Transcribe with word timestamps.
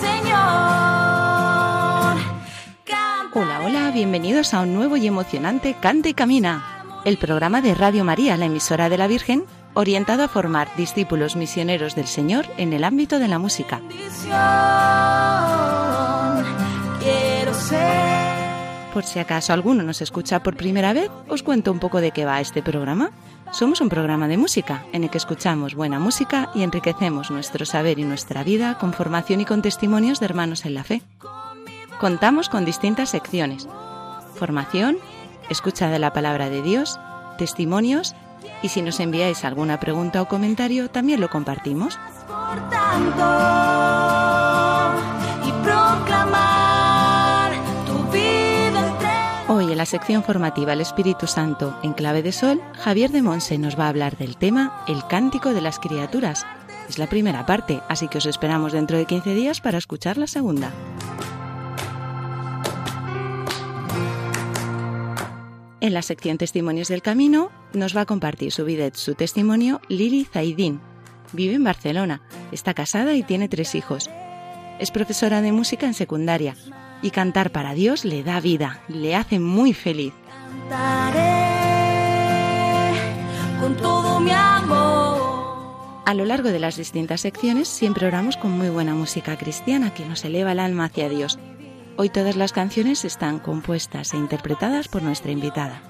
Señor. 0.00 0.40
Hola, 3.32 3.60
hola, 3.64 3.90
bienvenidos 3.92 4.54
a 4.54 4.62
un 4.62 4.74
nuevo 4.74 4.96
y 4.96 5.06
emocionante 5.06 5.76
Canta 5.80 6.08
y 6.08 6.14
Camina, 6.14 6.84
el 7.04 7.16
programa 7.16 7.60
de 7.60 7.74
Radio 7.74 8.04
María, 8.04 8.36
la 8.36 8.46
emisora 8.46 8.88
de 8.88 8.98
la 8.98 9.06
Virgen, 9.06 9.44
orientado 9.74 10.24
a 10.24 10.28
formar 10.28 10.68
discípulos 10.76 11.36
misioneros 11.36 11.94
del 11.94 12.06
Señor 12.06 12.46
en 12.56 12.72
el 12.72 12.84
ámbito 12.84 13.18
de 13.18 13.28
la 13.28 13.38
música. 13.38 13.80
Por 18.92 19.04
si 19.04 19.20
acaso 19.20 19.52
alguno 19.52 19.84
nos 19.84 20.02
escucha 20.02 20.42
por 20.42 20.56
primera 20.56 20.92
vez, 20.92 21.10
os 21.28 21.44
cuento 21.44 21.70
un 21.70 21.78
poco 21.78 22.00
de 22.00 22.10
qué 22.10 22.24
va 22.24 22.40
este 22.40 22.62
programa. 22.62 23.10
Somos 23.52 23.80
un 23.80 23.88
programa 23.88 24.28
de 24.28 24.36
música 24.36 24.84
en 24.92 25.02
el 25.02 25.10
que 25.10 25.18
escuchamos 25.18 25.74
buena 25.74 25.98
música 25.98 26.50
y 26.54 26.62
enriquecemos 26.62 27.32
nuestro 27.32 27.66
saber 27.66 27.98
y 27.98 28.04
nuestra 28.04 28.44
vida 28.44 28.78
con 28.78 28.92
formación 28.92 29.40
y 29.40 29.44
con 29.44 29.60
testimonios 29.60 30.20
de 30.20 30.26
hermanos 30.26 30.64
en 30.64 30.74
la 30.74 30.84
fe. 30.84 31.02
Contamos 31.98 32.48
con 32.48 32.64
distintas 32.64 33.10
secciones. 33.10 33.68
Formación, 34.36 34.98
escucha 35.48 35.88
de 35.88 35.98
la 35.98 36.12
palabra 36.12 36.48
de 36.48 36.62
Dios, 36.62 37.00
testimonios 37.38 38.14
y 38.62 38.68
si 38.68 38.82
nos 38.82 39.00
enviáis 39.00 39.44
alguna 39.44 39.80
pregunta 39.80 40.22
o 40.22 40.28
comentario 40.28 40.88
también 40.88 41.20
lo 41.20 41.28
compartimos. 41.28 41.98
por 42.28 42.70
tanto 42.70 44.29
la 49.80 49.86
sección 49.86 50.22
formativa 50.22 50.74
El 50.74 50.82
Espíritu 50.82 51.26
Santo 51.26 51.74
en 51.82 51.94
clave 51.94 52.22
de 52.22 52.32
sol, 52.32 52.60
Javier 52.74 53.10
de 53.10 53.22
Monse 53.22 53.56
nos 53.56 53.80
va 53.80 53.86
a 53.86 53.88
hablar 53.88 54.18
del 54.18 54.36
tema 54.36 54.84
El 54.86 55.06
cántico 55.06 55.54
de 55.54 55.62
las 55.62 55.78
criaturas. 55.78 56.44
Es 56.90 56.98
la 56.98 57.06
primera 57.06 57.46
parte, 57.46 57.80
así 57.88 58.06
que 58.06 58.18
os 58.18 58.26
esperamos 58.26 58.74
dentro 58.74 58.98
de 58.98 59.06
15 59.06 59.32
días 59.32 59.62
para 59.62 59.78
escuchar 59.78 60.18
la 60.18 60.26
segunda. 60.26 60.70
En 65.80 65.94
la 65.94 66.02
sección 66.02 66.36
Testimonios 66.36 66.88
del 66.88 67.00
Camino 67.00 67.50
nos 67.72 67.96
va 67.96 68.02
a 68.02 68.06
compartir 68.06 68.52
su 68.52 68.66
vida 68.66 68.86
y 68.86 68.90
su 68.92 69.14
testimonio 69.14 69.80
Lili 69.88 70.26
Zaidín. 70.26 70.82
Vive 71.32 71.54
en 71.54 71.64
Barcelona, 71.64 72.20
está 72.52 72.74
casada 72.74 73.14
y 73.14 73.22
tiene 73.22 73.48
tres 73.48 73.74
hijos. 73.74 74.10
Es 74.78 74.90
profesora 74.90 75.40
de 75.40 75.52
música 75.52 75.86
en 75.86 75.94
secundaria 75.94 76.54
y 77.02 77.10
cantar 77.10 77.50
para 77.50 77.74
Dios 77.74 78.04
le 78.04 78.22
da 78.22 78.40
vida, 78.40 78.80
le 78.88 79.16
hace 79.16 79.38
muy 79.38 79.72
feliz. 79.72 80.12
cantaré 80.70 81.40
con 83.60 83.76
todo 83.76 84.20
mi 84.20 84.30
amor. 84.30 85.30
A 86.06 86.14
lo 86.14 86.24
largo 86.24 86.48
de 86.48 86.58
las 86.58 86.76
distintas 86.76 87.20
secciones 87.20 87.68
siempre 87.68 88.06
oramos 88.06 88.36
con 88.36 88.50
muy 88.52 88.68
buena 88.68 88.94
música 88.94 89.36
cristiana 89.36 89.94
que 89.94 90.06
nos 90.06 90.24
eleva 90.24 90.52
el 90.52 90.60
alma 90.60 90.86
hacia 90.86 91.08
Dios. 91.08 91.38
Hoy 91.96 92.08
todas 92.08 92.36
las 92.36 92.52
canciones 92.52 93.04
están 93.04 93.38
compuestas 93.38 94.14
e 94.14 94.16
interpretadas 94.16 94.88
por 94.88 95.02
nuestra 95.02 95.30
invitada. 95.30 95.82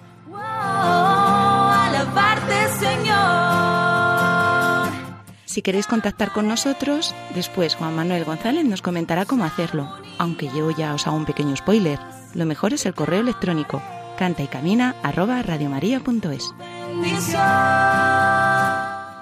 Si 5.50 5.62
queréis 5.62 5.88
contactar 5.88 6.30
con 6.30 6.46
nosotros, 6.46 7.12
después 7.34 7.74
Juan 7.74 7.96
Manuel 7.96 8.24
González 8.24 8.64
nos 8.64 8.82
comentará 8.82 9.24
cómo 9.24 9.42
hacerlo, 9.44 9.92
aunque 10.16 10.46
yo 10.46 10.70
ya 10.70 10.94
os 10.94 11.08
hago 11.08 11.16
un 11.16 11.24
pequeño 11.24 11.56
spoiler. 11.56 11.98
Lo 12.34 12.46
mejor 12.46 12.72
es 12.72 12.86
el 12.86 12.94
correo 12.94 13.18
electrónico 13.18 13.82
canta 14.16 14.44
y 14.44 14.46
camina 14.46 14.94
radiomaria.es. 15.02 16.54
Bendición. 16.86 17.42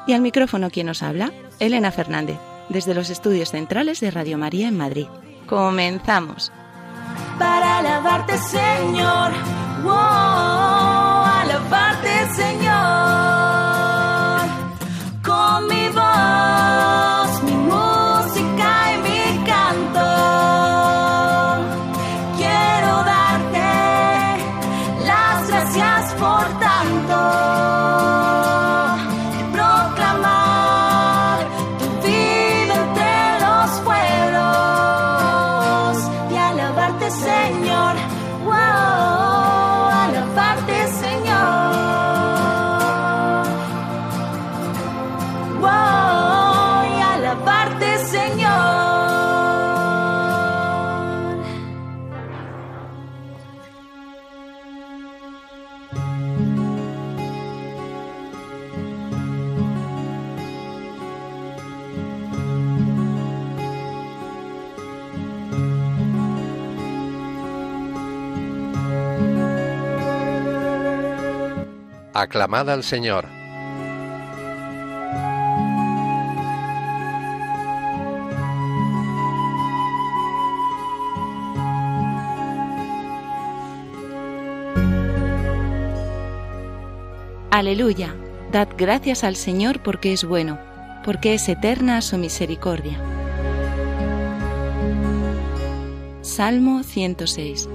Y 0.06 0.12
al 0.12 0.20
micrófono 0.20 0.68
quien 0.68 0.88
nos 0.88 1.02
habla, 1.02 1.32
Elena 1.60 1.92
Fernández, 1.92 2.36
desde 2.68 2.92
los 2.92 3.08
estudios 3.08 3.52
centrales 3.52 4.00
de 4.00 4.10
Radio 4.10 4.36
María 4.36 4.68
en 4.68 4.76
Madrid. 4.76 5.06
Comenzamos. 5.46 6.52
para 7.38 7.78
alabarte, 7.78 8.36
Señor. 8.36 9.32
Alabarte, 11.40 12.34
Señor. 12.34 13.47
Aclamad 72.20 72.68
al 72.68 72.82
Señor. 72.82 73.26
Aleluya. 87.52 88.16
Dad 88.50 88.66
gracias 88.76 89.22
al 89.22 89.36
Señor 89.36 89.80
porque 89.84 90.12
es 90.12 90.24
bueno, 90.24 90.58
porque 91.04 91.34
es 91.34 91.48
eterna 91.48 92.02
su 92.02 92.18
misericordia. 92.18 92.98
Salmo 96.22 96.82
106. 96.82 97.68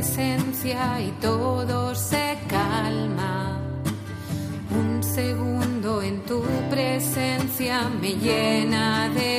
Presencia 0.00 0.98
y 1.02 1.10
todo 1.20 1.94
se 1.94 2.38
calma. 2.48 3.60
Un 4.70 5.02
segundo 5.02 6.00
en 6.00 6.22
tu 6.22 6.42
presencia 6.70 7.86
me 8.00 8.12
llena 8.14 9.10
de 9.10 9.29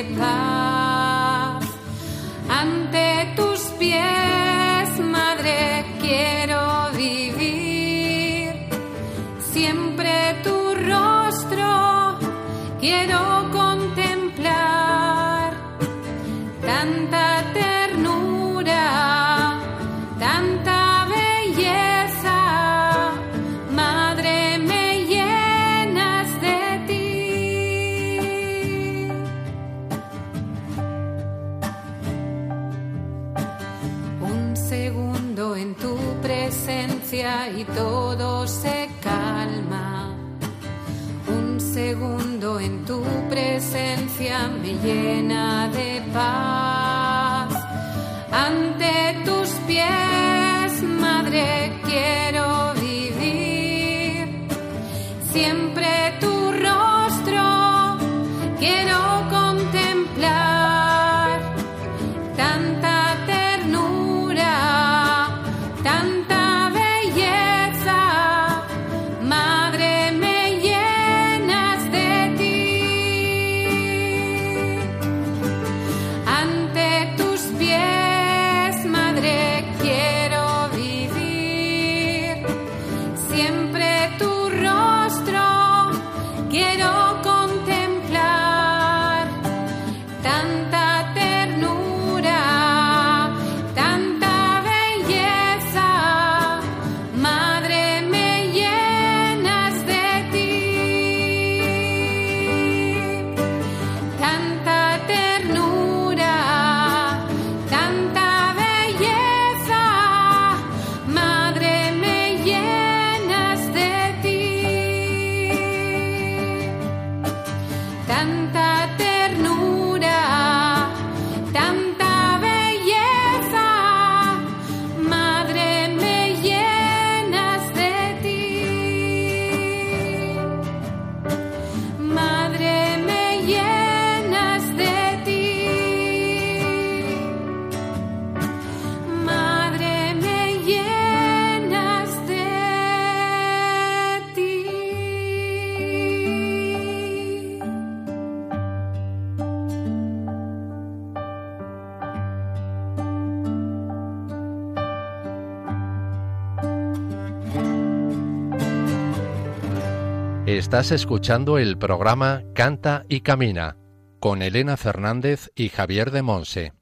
Estás 160.72 160.90
escuchando 160.92 161.58
el 161.58 161.76
programa 161.76 162.44
Canta 162.54 163.04
y 163.06 163.20
Camina 163.20 163.76
con 164.20 164.40
Elena 164.40 164.78
Fernández 164.78 165.50
y 165.54 165.68
Javier 165.68 166.10
de 166.10 166.22
Monse. 166.22 166.72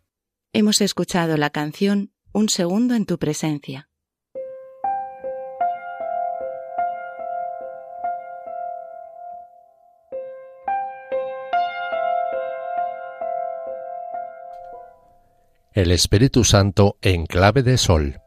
Hemos 0.52 0.80
escuchado 0.80 1.36
la 1.36 1.50
canción 1.50 2.12
Un 2.30 2.50
segundo 2.50 2.94
en 2.94 3.04
tu 3.04 3.18
presencia. 3.18 3.88
El 15.72 15.90
Espíritu 15.90 16.44
Santo 16.44 16.96
en 17.02 17.26
clave 17.26 17.64
de 17.64 17.76
sol. 17.76 18.19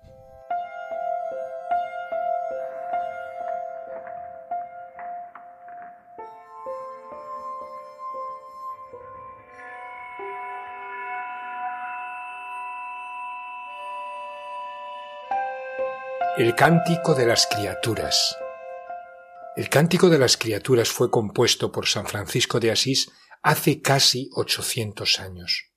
El 16.53 16.59
Cántico 16.59 17.15
de 17.15 17.25
las 17.25 17.47
Criaturas. 17.47 18.37
El 19.55 19.69
Cántico 19.69 20.07
de 20.07 20.19
las 20.19 20.37
Criaturas 20.37 20.89
fue 20.89 21.09
compuesto 21.09 21.71
por 21.71 21.87
San 21.87 22.05
Francisco 22.05 22.59
de 22.59 22.69
Asís 22.69 23.09
hace 23.41 23.81
casi 23.81 24.29
800 24.35 25.19
años. 25.19 25.71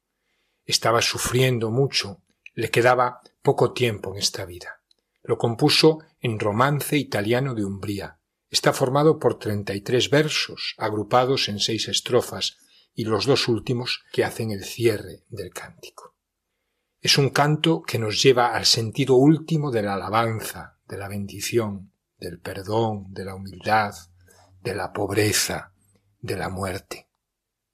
Estaba 0.66 1.00
sufriendo 1.00 1.70
mucho, 1.70 2.20
le 2.52 2.70
quedaba 2.70 3.22
poco 3.40 3.72
tiempo 3.72 4.12
en 4.12 4.18
esta 4.18 4.44
vida. 4.44 4.82
Lo 5.22 5.38
compuso 5.38 6.00
en 6.20 6.38
romance 6.38 6.98
italiano 6.98 7.54
de 7.54 7.64
Umbría. 7.64 8.18
Está 8.50 8.74
formado 8.74 9.18
por 9.18 9.38
33 9.38 10.10
versos, 10.10 10.74
agrupados 10.76 11.48
en 11.48 11.58
seis 11.58 11.88
estrofas, 11.88 12.58
y 12.92 13.06
los 13.06 13.24
dos 13.24 13.48
últimos 13.48 14.04
que 14.12 14.24
hacen 14.24 14.50
el 14.50 14.62
cierre 14.62 15.24
del 15.30 15.54
cántico. 15.54 16.15
Es 17.06 17.18
un 17.18 17.30
canto 17.30 17.82
que 17.82 18.00
nos 18.00 18.20
lleva 18.20 18.48
al 18.52 18.66
sentido 18.66 19.14
último 19.14 19.70
de 19.70 19.80
la 19.80 19.94
alabanza, 19.94 20.80
de 20.88 20.98
la 20.98 21.06
bendición, 21.06 21.92
del 22.18 22.40
perdón, 22.40 23.14
de 23.14 23.24
la 23.24 23.36
humildad, 23.36 23.94
de 24.60 24.74
la 24.74 24.92
pobreza, 24.92 25.72
de 26.20 26.36
la 26.36 26.48
muerte. 26.48 27.08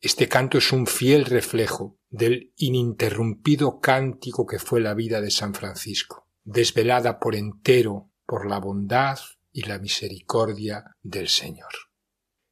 Este 0.03 0.29
canto 0.29 0.59
es 0.59 0.71
un 0.71 0.87
fiel 0.87 1.25
reflejo 1.25 1.97
del 2.11 2.53
ininterrumpido 2.59 3.81
cántico 3.81 4.45
que 4.45 4.59
fue 4.59 4.83
la 4.83 4.93
vida 4.93 5.23
de 5.23 5.31
San 5.31 5.55
Francisco, 5.55 6.29
desvelada 6.45 7.19
por 7.19 7.35
entero 7.35 8.11
por 8.27 8.47
la 8.47 8.59
bondad 8.59 9.19
y 9.51 9.63
la 9.63 9.79
misericordia 9.79 10.95
del 11.01 11.29
Señor. 11.29 11.73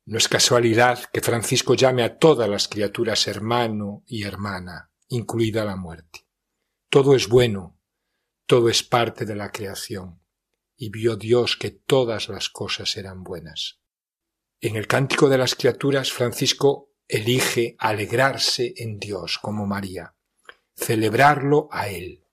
No 0.06 0.16
es 0.16 0.28
casualidad 0.28 0.98
que 1.12 1.20
Francisco 1.20 1.74
llame 1.74 2.04
a 2.04 2.16
todas 2.16 2.48
las 2.48 2.68
criaturas 2.68 3.28
hermano 3.28 4.02
y 4.06 4.22
hermana, 4.22 4.90
incluida 5.08 5.66
la 5.66 5.76
muerte. 5.76 6.29
Todo 6.90 7.14
es 7.14 7.28
bueno, 7.28 7.78
todo 8.46 8.68
es 8.68 8.82
parte 8.82 9.24
de 9.24 9.36
la 9.36 9.52
creación, 9.52 10.20
y 10.76 10.90
vio 10.90 11.14
Dios 11.14 11.56
que 11.56 11.70
todas 11.70 12.28
las 12.28 12.48
cosas 12.48 12.96
eran 12.96 13.22
buenas. 13.22 13.78
En 14.60 14.74
el 14.74 14.88
Cántico 14.88 15.28
de 15.28 15.38
las 15.38 15.54
Criaturas, 15.54 16.10
Francisco 16.10 16.90
elige 17.06 17.76
alegrarse 17.78 18.74
en 18.76 18.98
Dios 18.98 19.38
como 19.38 19.66
María, 19.66 20.16
celebrarlo 20.74 21.68
a 21.70 21.88
Él. 21.88 22.26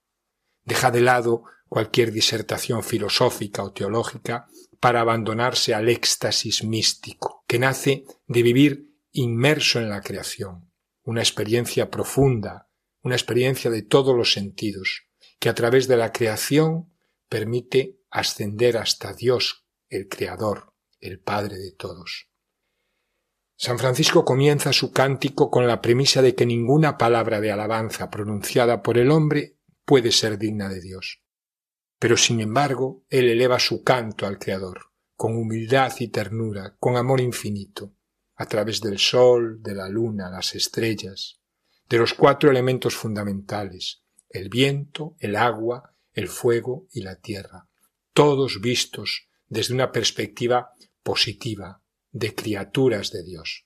Deja 0.64 0.90
de 0.90 1.02
lado 1.02 1.44
cualquier 1.70 2.12
disertación 2.12 2.84
filosófica 2.84 3.62
o 3.62 3.74
teológica 3.74 4.48
para 4.80 5.02
abandonarse 5.02 5.76
al 5.76 5.88
éxtasis 5.88 6.64
místico, 6.64 7.44
que 7.46 7.60
nace 7.60 8.06
de 8.26 8.42
vivir 8.42 8.92
inmerso 9.12 9.80
en 9.80 9.90
la 9.90 10.02
creación, 10.02 10.72
una 11.04 11.22
experiencia 11.22 11.92
profunda, 11.92 12.67
una 13.08 13.16
experiencia 13.16 13.72
de 13.72 13.84
todos 13.84 14.14
los 14.14 14.34
sentidos, 14.34 15.08
que 15.40 15.48
a 15.48 15.56
través 15.56 15.88
de 15.88 15.96
la 15.96 16.12
creación 16.12 16.92
permite 17.30 18.02
ascender 18.10 18.76
hasta 18.76 19.14
Dios, 19.14 19.66
el 19.88 20.10
Creador, 20.10 20.74
el 21.00 21.22
Padre 21.22 21.58
de 21.58 21.72
todos. 21.72 22.30
San 23.56 23.80
Francisco 23.80 24.26
comienza 24.26 24.74
su 24.74 24.92
cántico 24.92 25.50
con 25.50 25.68
la 25.68 25.82
premisa 25.82 26.22
de 26.22 26.36
que 26.36 26.46
ninguna 26.46 26.98
palabra 26.98 27.40
de 27.40 27.50
alabanza 27.50 28.10
pronunciada 28.10 28.84
por 28.84 28.98
el 28.98 29.10
hombre 29.10 29.58
puede 29.86 30.12
ser 30.12 30.38
digna 30.38 30.68
de 30.68 30.82
Dios. 30.82 31.24
Pero 32.00 32.18
sin 32.18 32.42
embargo, 32.42 33.06
él 33.10 33.30
eleva 33.30 33.58
su 33.58 33.86
canto 33.86 34.28
al 34.28 34.38
Creador, 34.38 34.92
con 35.16 35.38
humildad 35.38 35.94
y 36.00 36.10
ternura, 36.10 36.76
con 36.78 36.98
amor 36.98 37.22
infinito, 37.22 37.96
a 38.36 38.48
través 38.48 38.82
del 38.82 39.00
sol, 39.00 39.64
de 39.64 39.76
la 39.76 39.88
luna, 39.88 40.30
las 40.30 40.54
estrellas, 40.56 41.37
de 41.90 41.98
los 41.98 42.14
cuatro 42.14 42.50
elementos 42.52 42.96
fundamentales, 42.96 44.04
el 44.30 44.50
viento, 44.50 45.16
el 45.20 45.36
agua, 45.36 45.96
el 46.14 46.28
fuego 46.28 46.88
y 46.92 47.02
la 47.02 47.16
tierra, 47.16 47.68
todos 48.14 48.60
vistos 48.62 49.28
desde 49.48 49.74
una 49.74 49.92
perspectiva 49.92 50.74
positiva, 51.04 51.82
de 52.12 52.34
criaturas 52.34 53.12
de 53.12 53.24
Dios. 53.24 53.66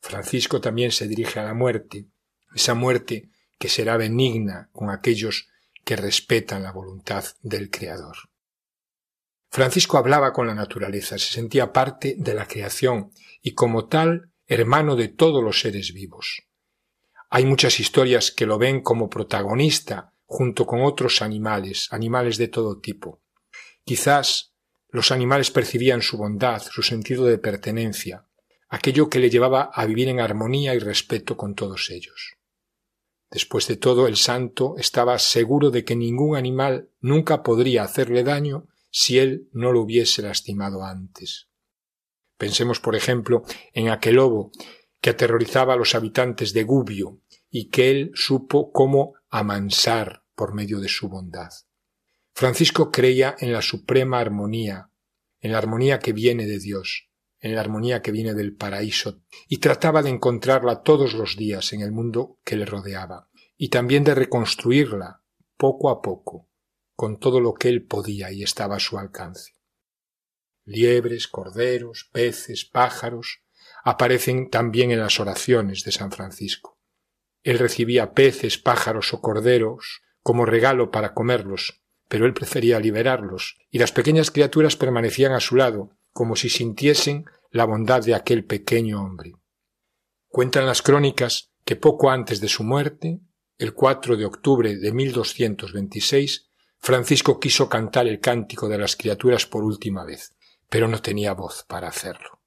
Francisco 0.00 0.60
también 0.60 0.92
se 0.92 1.08
dirige 1.08 1.40
a 1.40 1.44
la 1.44 1.54
muerte, 1.54 2.08
esa 2.54 2.74
muerte 2.74 3.30
que 3.58 3.68
será 3.68 3.96
benigna 3.96 4.68
con 4.72 4.90
aquellos 4.90 5.48
que 5.84 5.96
respetan 5.96 6.62
la 6.62 6.72
voluntad 6.72 7.24
del 7.42 7.70
Creador. 7.70 8.16
Francisco 9.50 9.98
hablaba 9.98 10.32
con 10.32 10.46
la 10.46 10.54
naturaleza, 10.54 11.16
se 11.18 11.32
sentía 11.32 11.72
parte 11.72 12.16
de 12.18 12.34
la 12.34 12.46
creación 12.46 13.12
y 13.40 13.54
como 13.54 13.86
tal 13.86 14.32
hermano 14.46 14.96
de 14.96 15.08
todos 15.08 15.42
los 15.42 15.60
seres 15.60 15.92
vivos. 15.92 16.42
Hay 17.36 17.46
muchas 17.46 17.80
historias 17.80 18.30
que 18.30 18.46
lo 18.46 18.58
ven 18.58 18.80
como 18.80 19.10
protagonista 19.10 20.14
junto 20.24 20.66
con 20.66 20.82
otros 20.82 21.20
animales, 21.20 21.88
animales 21.90 22.38
de 22.38 22.46
todo 22.46 22.78
tipo. 22.78 23.24
Quizás 23.84 24.54
los 24.90 25.10
animales 25.10 25.50
percibían 25.50 26.00
su 26.00 26.16
bondad, 26.16 26.62
su 26.62 26.84
sentido 26.84 27.24
de 27.24 27.38
pertenencia, 27.38 28.28
aquello 28.68 29.08
que 29.08 29.18
le 29.18 29.30
llevaba 29.30 29.62
a 29.74 29.84
vivir 29.84 30.06
en 30.10 30.20
armonía 30.20 30.76
y 30.76 30.78
respeto 30.78 31.36
con 31.36 31.56
todos 31.56 31.90
ellos. 31.90 32.36
Después 33.32 33.66
de 33.66 33.78
todo, 33.78 34.06
el 34.06 34.14
santo 34.14 34.76
estaba 34.78 35.18
seguro 35.18 35.72
de 35.72 35.84
que 35.84 35.96
ningún 35.96 36.36
animal 36.36 36.90
nunca 37.00 37.42
podría 37.42 37.82
hacerle 37.82 38.22
daño 38.22 38.68
si 38.92 39.18
él 39.18 39.48
no 39.50 39.72
lo 39.72 39.80
hubiese 39.80 40.22
lastimado 40.22 40.84
antes. 40.84 41.48
Pensemos, 42.38 42.78
por 42.78 42.94
ejemplo, 42.94 43.42
en 43.72 43.88
aquel 43.88 44.14
lobo 44.14 44.52
que 45.04 45.10
aterrorizaba 45.10 45.74
a 45.74 45.76
los 45.76 45.94
habitantes 45.94 46.54
de 46.54 46.62
Gubbio 46.62 47.20
y 47.50 47.68
que 47.68 47.90
él 47.90 48.12
supo 48.14 48.72
cómo 48.72 49.12
amansar 49.28 50.24
por 50.34 50.54
medio 50.54 50.80
de 50.80 50.88
su 50.88 51.10
bondad. 51.10 51.50
Francisco 52.32 52.90
creía 52.90 53.36
en 53.38 53.52
la 53.52 53.60
suprema 53.60 54.18
armonía, 54.18 54.90
en 55.40 55.52
la 55.52 55.58
armonía 55.58 55.98
que 55.98 56.14
viene 56.14 56.46
de 56.46 56.58
Dios, 56.58 57.10
en 57.38 57.54
la 57.54 57.60
armonía 57.60 58.00
que 58.00 58.12
viene 58.12 58.32
del 58.32 58.56
paraíso, 58.56 59.20
y 59.46 59.58
trataba 59.58 60.02
de 60.02 60.08
encontrarla 60.08 60.82
todos 60.82 61.12
los 61.12 61.36
días 61.36 61.74
en 61.74 61.82
el 61.82 61.92
mundo 61.92 62.38
que 62.42 62.56
le 62.56 62.64
rodeaba, 62.64 63.28
y 63.58 63.68
también 63.68 64.04
de 64.04 64.14
reconstruirla 64.14 65.22
poco 65.58 65.90
a 65.90 66.00
poco, 66.00 66.48
con 66.96 67.18
todo 67.18 67.40
lo 67.40 67.52
que 67.52 67.68
él 67.68 67.84
podía 67.84 68.32
y 68.32 68.42
estaba 68.42 68.76
a 68.76 68.80
su 68.80 68.96
alcance. 68.96 69.52
Liebres, 70.64 71.28
corderos, 71.28 72.08
peces, 72.10 72.64
pájaros 72.64 73.43
aparecen 73.84 74.48
también 74.48 74.90
en 74.90 74.98
las 74.98 75.20
oraciones 75.20 75.84
de 75.84 75.92
San 75.92 76.10
Francisco. 76.10 76.78
Él 77.42 77.58
recibía 77.58 78.12
peces, 78.12 78.58
pájaros 78.58 79.12
o 79.12 79.20
corderos 79.20 80.02
como 80.22 80.46
regalo 80.46 80.90
para 80.90 81.12
comerlos, 81.12 81.82
pero 82.08 82.24
él 82.24 82.32
prefería 82.32 82.80
liberarlos, 82.80 83.58
y 83.70 83.78
las 83.78 83.92
pequeñas 83.92 84.30
criaturas 84.30 84.76
permanecían 84.76 85.32
a 85.32 85.40
su 85.40 85.56
lado, 85.56 85.90
como 86.12 86.34
si 86.34 86.48
sintiesen 86.48 87.26
la 87.50 87.66
bondad 87.66 88.02
de 88.02 88.14
aquel 88.14 88.44
pequeño 88.44 89.02
hombre. 89.02 89.34
Cuentan 90.28 90.64
las 90.64 90.80
crónicas 90.80 91.52
que 91.64 91.76
poco 91.76 92.10
antes 92.10 92.40
de 92.40 92.48
su 92.48 92.64
muerte, 92.64 93.20
el 93.58 93.74
4 93.74 94.16
de 94.16 94.24
octubre 94.24 94.76
de 94.76 94.92
1226, 94.92 96.50
Francisco 96.80 97.38
quiso 97.38 97.68
cantar 97.68 98.06
el 98.06 98.20
cántico 98.20 98.68
de 98.68 98.78
las 98.78 98.96
criaturas 98.96 99.46
por 99.46 99.62
última 99.62 100.04
vez, 100.04 100.34
pero 100.70 100.88
no 100.88 101.02
tenía 101.02 101.34
voz 101.34 101.64
para 101.68 101.88
hacerlo. 101.88 102.43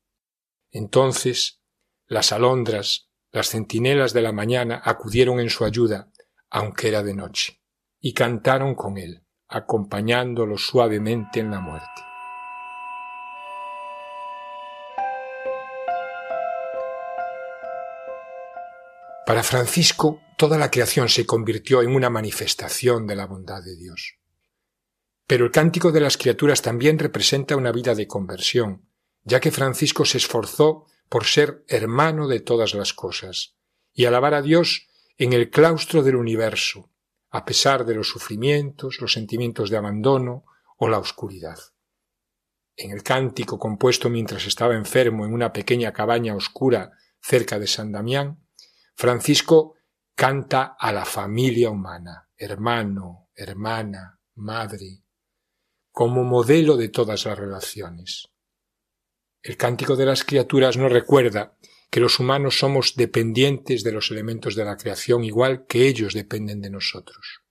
Entonces, 0.77 1.59
las 2.05 2.31
alondras, 2.31 3.09
las 3.31 3.49
centinelas 3.49 4.13
de 4.13 4.21
la 4.21 4.31
mañana 4.31 4.79
acudieron 4.85 5.39
en 5.39 5.49
su 5.49 5.65
ayuda, 5.65 6.11
aunque 6.51 6.89
era 6.89 7.01
de 7.01 7.15
noche, 7.15 7.63
y 7.99 8.13
cantaron 8.13 8.75
con 8.75 8.99
él 8.99 9.23
acompañándolo 9.47 10.55
suavemente 10.57 11.39
en 11.39 11.49
la 11.49 11.61
muerte. 11.61 12.01
Para 19.25 19.41
Francisco, 19.41 20.21
toda 20.37 20.59
la 20.59 20.69
creación 20.69 21.09
se 21.09 21.25
convirtió 21.25 21.81
en 21.81 21.95
una 21.95 22.11
manifestación 22.11 23.07
de 23.07 23.15
la 23.15 23.25
bondad 23.25 23.63
de 23.63 23.75
Dios. 23.75 24.19
Pero 25.25 25.45
el 25.45 25.51
cántico 25.51 25.91
de 25.91 26.01
las 26.01 26.17
criaturas 26.17 26.61
también 26.61 26.99
representa 26.99 27.55
una 27.55 27.71
vida 27.71 27.95
de 27.95 28.05
conversión, 28.05 28.87
ya 29.27 29.41
que 29.41 29.51
Francisco 29.51 30.05
se 30.05 30.19
esforzó 30.19 30.85
por 31.09 31.25
ser 31.25 31.65
hermano 31.67 32.29
de 32.29 32.39
todas 32.39 32.73
las 32.73 32.93
cosas 32.93 33.57
y 33.93 34.05
alabar 34.05 34.33
a 34.33 34.41
Dios 34.41 34.87
en 35.17 35.33
el 35.33 35.49
claustro 35.49 36.01
del 36.01 36.15
universo, 36.15 36.89
a 37.29 37.43
pesar 37.43 37.85
de 37.85 37.95
los 37.95 38.07
sufrimientos, 38.07 39.01
los 39.01 39.11
sentimientos 39.11 39.69
de 39.69 39.75
abandono 39.75 40.45
o 40.77 40.87
la 40.87 40.97
oscuridad. 40.97 41.59
En 42.77 42.91
el 42.91 43.03
cántico 43.03 43.59
compuesto 43.59 44.09
mientras 44.09 44.47
estaba 44.47 44.75
enfermo 44.75 45.25
en 45.25 45.33
una 45.33 45.51
pequeña 45.51 45.91
cabaña 45.91 46.33
oscura 46.33 46.93
cerca 47.19 47.59
de 47.59 47.67
San 47.67 47.91
Damián, 47.91 48.47
Francisco 48.95 49.75
canta 50.15 50.77
a 50.79 50.93
la 50.93 51.03
familia 51.03 51.69
humana, 51.69 52.29
hermano, 52.37 53.29
hermana, 53.35 54.21
madre, 54.35 55.03
como 55.91 56.23
modelo 56.23 56.77
de 56.77 56.87
todas 56.87 57.25
las 57.25 57.37
relaciones. 57.37 58.29
El 59.47 59.55
cántico 59.55 59.95
de 59.95 60.05
las 60.05 60.25
criaturas 60.25 60.75
nos 60.75 60.91
recuerda 60.91 61.55
que 61.89 62.01
los 62.01 62.19
humanos 62.19 62.59
somos 62.59 62.97
dependientes 62.97 63.81
de 63.81 63.93
los 63.93 64.11
elementos 64.11 64.55
de 64.55 64.65
la 64.65 64.75
creación 64.75 65.23
igual 65.23 65.65
que 65.67 65.87
ellos 65.87 66.13
dependen 66.13 66.59
de 66.59 66.69
nosotros. 66.69 67.43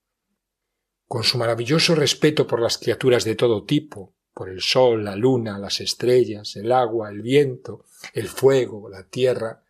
Con 1.07 1.23
su 1.23 1.39
maravilloso 1.39 1.95
respeto 1.95 2.45
por 2.45 2.61
las 2.61 2.77
criaturas 2.77 3.23
de 3.23 3.33
todo 3.33 3.63
tipo, 3.63 4.13
por 4.31 4.49
el 4.49 4.61
sol, 4.61 5.05
la 5.05 5.15
luna, 5.15 5.57
las 5.57 5.81
estrellas, 5.81 6.55
el 6.55 6.71
agua, 6.71 7.09
el 7.09 7.23
viento, 7.23 7.85
el 8.13 8.27
fuego, 8.27 8.89
la 8.89 9.07
tierra, 9.07 9.63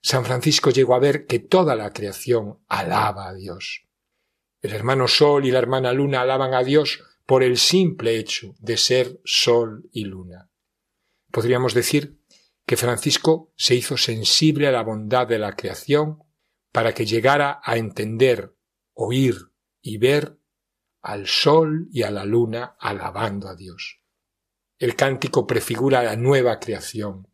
San 0.00 0.24
Francisco 0.24 0.70
llegó 0.70 0.94
a 0.94 0.98
ver 0.98 1.26
que 1.26 1.40
toda 1.40 1.76
la 1.76 1.92
creación 1.92 2.58
alaba 2.68 3.28
a 3.28 3.34
Dios. 3.34 3.84
El 4.62 4.72
hermano 4.72 5.08
Sol 5.08 5.44
y 5.44 5.50
la 5.50 5.58
hermana 5.58 5.92
Luna 5.92 6.22
alaban 6.22 6.54
a 6.54 6.64
Dios 6.64 7.02
por 7.26 7.42
el 7.42 7.58
simple 7.58 8.16
hecho 8.16 8.54
de 8.60 8.78
ser 8.78 9.20
Sol 9.26 9.90
y 9.92 10.06
Luna. 10.06 10.48
Podríamos 11.30 11.74
decir 11.74 12.20
que 12.66 12.76
Francisco 12.76 13.52
se 13.56 13.74
hizo 13.74 13.96
sensible 13.96 14.66
a 14.66 14.72
la 14.72 14.82
bondad 14.82 15.26
de 15.26 15.38
la 15.38 15.54
creación 15.54 16.22
para 16.72 16.92
que 16.92 17.06
llegara 17.06 17.60
a 17.62 17.76
entender, 17.76 18.56
oír 18.92 19.36
y 19.80 19.98
ver 19.98 20.38
al 21.00 21.26
sol 21.26 21.88
y 21.92 22.02
a 22.02 22.10
la 22.10 22.24
luna 22.24 22.76
alabando 22.80 23.48
a 23.48 23.54
Dios. 23.54 24.00
El 24.78 24.96
cántico 24.96 25.46
prefigura 25.46 26.02
la 26.02 26.16
nueva 26.16 26.58
creación, 26.58 27.28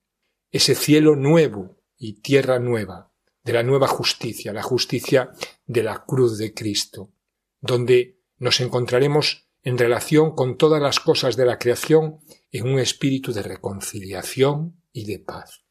ese 0.50 0.74
cielo 0.74 1.16
nuevo 1.16 1.82
y 1.96 2.20
tierra 2.20 2.58
nueva, 2.58 3.12
de 3.42 3.52
la 3.54 3.62
nueva 3.62 3.88
justicia, 3.88 4.52
la 4.52 4.62
justicia 4.62 5.32
de 5.64 5.82
la 5.82 6.04
cruz 6.04 6.38
de 6.38 6.52
Cristo, 6.54 7.12
donde 7.60 8.20
nos 8.36 8.60
encontraremos 8.60 9.48
en 9.62 9.78
relación 9.78 10.34
con 10.34 10.56
todas 10.58 10.82
las 10.82 11.00
cosas 11.00 11.36
de 11.36 11.46
la 11.46 11.58
creación 11.58 12.20
en 12.52 12.68
un 12.68 12.78
espíritu 12.78 13.32
de 13.32 13.42
reconciliación 13.42 14.82
y 14.92 15.06
de 15.06 15.18
paz. 15.18 15.64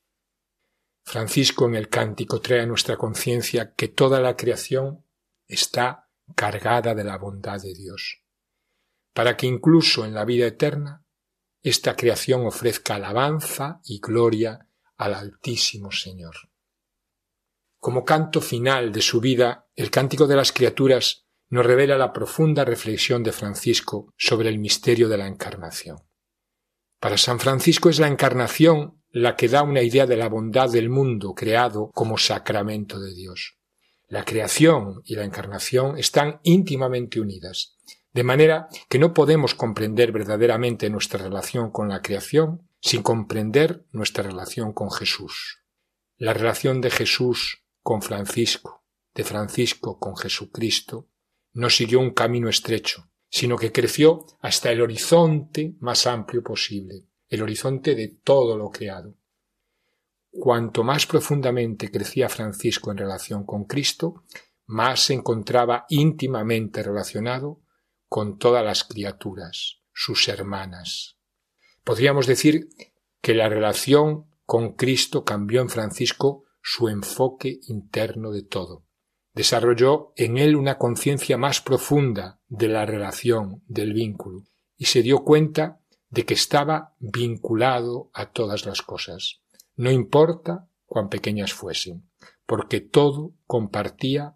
Francisco 1.03 1.67
en 1.67 1.75
el 1.75 1.89
cántico 1.89 2.41
trae 2.41 2.61
a 2.61 2.65
nuestra 2.65 2.97
conciencia 2.97 3.73
que 3.75 3.87
toda 3.87 4.19
la 4.19 4.35
creación 4.35 5.05
está 5.47 6.09
cargada 6.35 6.95
de 6.95 7.03
la 7.03 7.17
bondad 7.17 7.61
de 7.61 7.73
Dios, 7.73 8.23
para 9.13 9.37
que 9.37 9.45
incluso 9.45 10.05
en 10.05 10.13
la 10.13 10.25
vida 10.25 10.47
eterna 10.47 11.05
esta 11.61 11.95
creación 11.95 12.47
ofrezca 12.47 12.95
alabanza 12.95 13.79
y 13.83 13.99
gloria 13.99 14.67
al 14.97 15.13
Altísimo 15.13 15.91
Señor. 15.91 16.35
Como 17.77 18.05
canto 18.05 18.41
final 18.41 18.91
de 18.91 19.01
su 19.01 19.19
vida, 19.19 19.67
el 19.75 19.91
cántico 19.91 20.25
de 20.25 20.35
las 20.35 20.51
criaturas 20.51 21.27
nos 21.49 21.65
revela 21.65 21.97
la 21.97 22.13
profunda 22.13 22.63
reflexión 22.63 23.21
de 23.23 23.33
Francisco 23.33 24.13
sobre 24.17 24.49
el 24.49 24.57
misterio 24.57 25.09
de 25.09 25.17
la 25.17 25.27
encarnación. 25.27 26.10
Para 27.01 27.17
San 27.17 27.39
Francisco 27.39 27.89
es 27.89 27.97
la 27.97 28.07
encarnación 28.07 29.01
la 29.09 29.35
que 29.35 29.47
da 29.47 29.63
una 29.63 29.81
idea 29.81 30.05
de 30.05 30.15
la 30.15 30.29
bondad 30.29 30.69
del 30.69 30.87
mundo 30.87 31.33
creado 31.33 31.89
como 31.95 32.19
sacramento 32.19 32.99
de 32.99 33.15
Dios. 33.15 33.57
La 34.07 34.23
creación 34.23 35.01
y 35.03 35.15
la 35.15 35.23
encarnación 35.23 35.97
están 35.97 36.39
íntimamente 36.43 37.19
unidas, 37.19 37.75
de 38.13 38.23
manera 38.23 38.67
que 38.87 38.99
no 38.99 39.15
podemos 39.15 39.55
comprender 39.55 40.11
verdaderamente 40.11 40.91
nuestra 40.91 41.23
relación 41.23 41.71
con 41.71 41.89
la 41.89 42.03
creación 42.03 42.69
sin 42.79 43.01
comprender 43.01 43.83
nuestra 43.91 44.23
relación 44.23 44.71
con 44.71 44.91
Jesús. 44.91 45.63
La 46.17 46.35
relación 46.35 46.81
de 46.81 46.91
Jesús 46.91 47.63
con 47.81 48.03
Francisco, 48.03 48.83
de 49.15 49.23
Francisco 49.23 49.97
con 49.97 50.15
Jesucristo, 50.15 51.07
no 51.53 51.71
siguió 51.71 51.99
un 51.99 52.11
camino 52.11 52.47
estrecho, 52.47 53.10
sino 53.31 53.57
que 53.57 53.71
creció 53.71 54.25
hasta 54.41 54.71
el 54.71 54.81
horizonte 54.81 55.75
más 55.79 56.05
amplio 56.05 56.43
posible, 56.43 57.07
el 57.29 57.41
horizonte 57.41 57.95
de 57.95 58.09
todo 58.09 58.57
lo 58.57 58.69
creado. 58.69 59.15
Cuanto 60.29 60.83
más 60.83 61.07
profundamente 61.07 61.89
crecía 61.89 62.27
Francisco 62.27 62.91
en 62.91 62.97
relación 62.97 63.45
con 63.45 63.63
Cristo, 63.63 64.25
más 64.65 65.03
se 65.03 65.13
encontraba 65.13 65.85
íntimamente 65.87 66.83
relacionado 66.83 67.61
con 68.07 68.37
todas 68.37 68.65
las 68.65 68.83
criaturas, 68.83 69.79
sus 69.93 70.27
hermanas. 70.27 71.17
Podríamos 71.85 72.27
decir 72.27 72.67
que 73.21 73.33
la 73.33 73.47
relación 73.47 74.25
con 74.45 74.73
Cristo 74.73 75.23
cambió 75.23 75.61
en 75.61 75.69
Francisco 75.69 76.43
su 76.61 76.89
enfoque 76.89 77.59
interno 77.67 78.31
de 78.31 78.43
todo. 78.43 78.85
Desarrolló 79.33 80.13
en 80.15 80.37
él 80.37 80.55
una 80.55 80.77
conciencia 80.77 81.37
más 81.37 81.61
profunda 81.61 82.39
de 82.47 82.67
la 82.67 82.85
relación, 82.85 83.63
del 83.67 83.93
vínculo, 83.93 84.43
y 84.77 84.85
se 84.85 85.01
dio 85.01 85.23
cuenta 85.23 85.79
de 86.09 86.25
que 86.25 86.33
estaba 86.33 86.95
vinculado 86.99 88.09
a 88.13 88.31
todas 88.31 88.65
las 88.65 88.81
cosas, 88.81 89.41
no 89.75 89.89
importa 89.89 90.67
cuán 90.85 91.07
pequeñas 91.07 91.53
fuesen, 91.53 92.09
porque 92.45 92.81
todo 92.81 93.33
compartía 93.47 94.35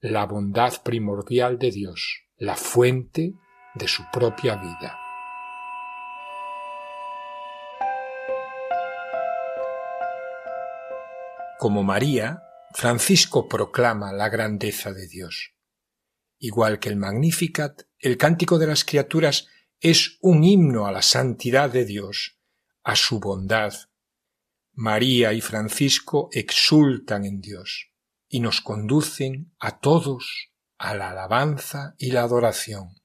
la 0.00 0.26
bondad 0.26 0.82
primordial 0.82 1.58
de 1.58 1.70
Dios, 1.70 2.24
la 2.36 2.56
fuente 2.56 3.34
de 3.74 3.86
su 3.86 4.02
propia 4.12 4.56
vida. 4.56 4.98
Como 11.60 11.84
María, 11.84 12.41
Francisco 12.74 13.48
proclama 13.48 14.12
la 14.12 14.28
grandeza 14.28 14.92
de 14.92 15.06
Dios. 15.06 15.54
Igual 16.38 16.80
que 16.80 16.88
el 16.88 16.96
Magnificat, 16.96 17.82
el 17.98 18.16
cántico 18.16 18.58
de 18.58 18.66
las 18.66 18.84
criaturas 18.84 19.46
es 19.80 20.18
un 20.20 20.42
himno 20.42 20.86
a 20.86 20.92
la 20.92 21.02
santidad 21.02 21.70
de 21.70 21.84
Dios, 21.84 22.38
a 22.82 22.96
su 22.96 23.20
bondad. 23.20 23.72
María 24.72 25.32
y 25.32 25.40
Francisco 25.40 26.28
exultan 26.32 27.24
en 27.24 27.40
Dios 27.40 27.92
y 28.28 28.40
nos 28.40 28.60
conducen 28.60 29.54
a 29.58 29.78
todos 29.80 30.50
a 30.78 30.94
la 30.94 31.10
alabanza 31.10 31.94
y 31.98 32.10
la 32.12 32.22
adoración. 32.22 32.96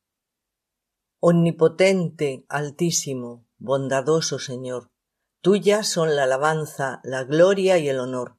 Omnipotente, 1.19 2.45
altísimo, 2.47 3.47
bondadoso 3.57 4.39
Señor, 4.39 4.91
tuyas 5.41 5.87
son 5.87 6.15
la 6.15 6.23
alabanza, 6.23 7.01
la 7.03 7.23
gloria 7.23 7.77
y 7.77 7.89
el 7.89 7.99
honor 7.99 8.36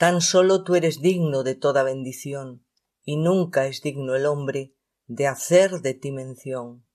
Tan 0.00 0.22
solo 0.22 0.64
tú 0.64 0.76
eres 0.76 1.02
digno 1.02 1.42
de 1.42 1.54
toda 1.54 1.82
bendición, 1.82 2.64
y 3.04 3.18
nunca 3.18 3.66
es 3.66 3.82
digno 3.82 4.14
el 4.14 4.24
hombre 4.24 4.72
de 5.06 5.26
hacer 5.26 5.82
de 5.82 5.92
ti 5.92 6.10
mención. 6.10 6.86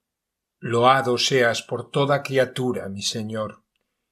Loado 0.57 1.19
seas 1.19 1.61
por 1.61 1.91
toda 1.91 2.23
criatura, 2.23 2.89
mi 2.89 3.03
Señor, 3.03 3.63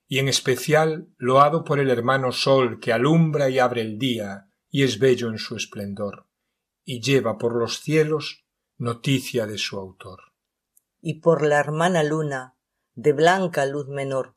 y 0.07 0.19
en 0.19 0.27
especial 0.27 1.11
loado 1.17 1.63
por 1.63 1.79
el 1.79 1.89
hermano 1.89 2.31
Sol 2.31 2.79
que 2.79 2.93
alumbra 2.93 3.49
y 3.49 3.57
abre 3.57 3.81
el 3.81 3.97
día 3.97 4.51
y 4.69 4.83
es 4.83 4.99
bello 4.99 5.29
en 5.29 5.39
su 5.39 5.55
esplendor, 5.55 6.27
y 6.85 7.01
lleva 7.01 7.39
por 7.39 7.55
los 7.55 7.79
cielos 7.79 8.45
noticia 8.77 9.47
de 9.47 9.57
su 9.57 9.79
autor. 9.79 10.19
Y 11.01 11.19
por 11.19 11.41
la 11.41 11.59
hermana 11.59 12.03
luna, 12.03 12.59
de 12.93 13.13
blanca 13.13 13.65
luz 13.65 13.87
menor, 13.87 14.35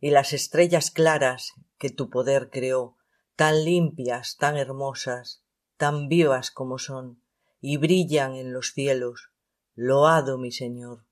y 0.00 0.10
las 0.10 0.32
estrellas 0.32 0.90
claras 0.90 1.52
que 1.78 1.90
tu 1.90 2.10
poder 2.10 2.50
creó, 2.50 2.96
tan 3.36 3.64
limpias, 3.64 4.36
tan 4.36 4.56
hermosas, 4.56 5.44
tan 5.76 6.08
vivas 6.08 6.50
como 6.50 6.78
son, 6.78 7.22
y 7.60 7.76
brillan 7.76 8.34
en 8.34 8.52
los 8.52 8.72
cielos. 8.72 9.30
Loado 9.74 10.38
mi 10.38 10.52
Señor. 10.52 11.06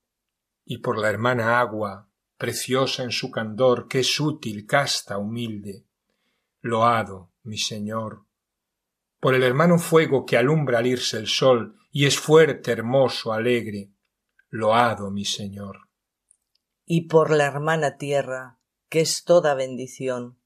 Y 0.63 0.79
por 0.79 0.99
la 0.99 1.09
hermana 1.09 1.59
agua, 1.59 2.09
preciosa 2.37 3.03
en 3.03 3.11
su 3.11 3.31
candor, 3.31 3.87
que 3.87 3.99
es 3.99 4.19
útil, 4.19 4.65
casta, 4.65 5.17
humilde. 5.17 5.85
Loado, 6.61 7.31
mi 7.43 7.57
Señor. 7.57 8.25
Por 9.19 9.35
el 9.35 9.43
hermano 9.43 9.79
fuego 9.79 10.25
que 10.25 10.37
alumbra 10.37 10.79
al 10.79 10.87
irse 10.87 11.17
el 11.17 11.27
sol, 11.27 11.77
y 11.91 12.05
es 12.05 12.19
fuerte, 12.19 12.71
hermoso, 12.71 13.33
alegre. 13.33 13.91
Loado, 14.49 15.11
mi 15.11 15.25
Señor. 15.25 15.89
Y 16.85 17.07
por 17.07 17.31
la 17.31 17.45
hermana 17.45 17.97
tierra, 17.97 18.59
que 18.89 19.01
es 19.01 19.23
toda 19.23 19.53
bendición, 19.53 20.40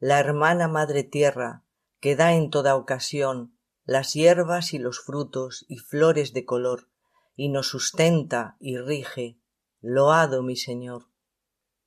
la 0.00 0.20
hermana 0.20 0.68
madre 0.68 1.02
tierra, 1.02 1.64
que 2.00 2.14
da 2.14 2.34
en 2.34 2.50
toda 2.50 2.76
ocasión 2.76 3.58
las 3.84 4.14
hierbas 4.14 4.74
y 4.74 4.78
los 4.78 5.00
frutos 5.00 5.64
y 5.68 5.78
flores 5.78 6.32
de 6.32 6.44
color, 6.44 6.88
y 7.34 7.48
nos 7.48 7.68
sustenta 7.68 8.56
y 8.60 8.78
rige. 8.78 9.40
Loado 9.80 10.42
mi 10.42 10.56
Señor. 10.56 11.06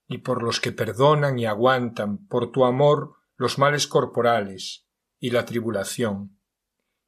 Y 0.07 0.19
por 0.19 0.43
los 0.43 0.59
que 0.59 0.71
perdonan 0.71 1.39
y 1.39 1.45
aguantan 1.45 2.25
por 2.27 2.51
tu 2.51 2.65
amor 2.65 3.15
los 3.35 3.59
males 3.59 3.87
corporales 3.87 4.87
y 5.19 5.29
la 5.29 5.45
tribulación. 5.45 6.37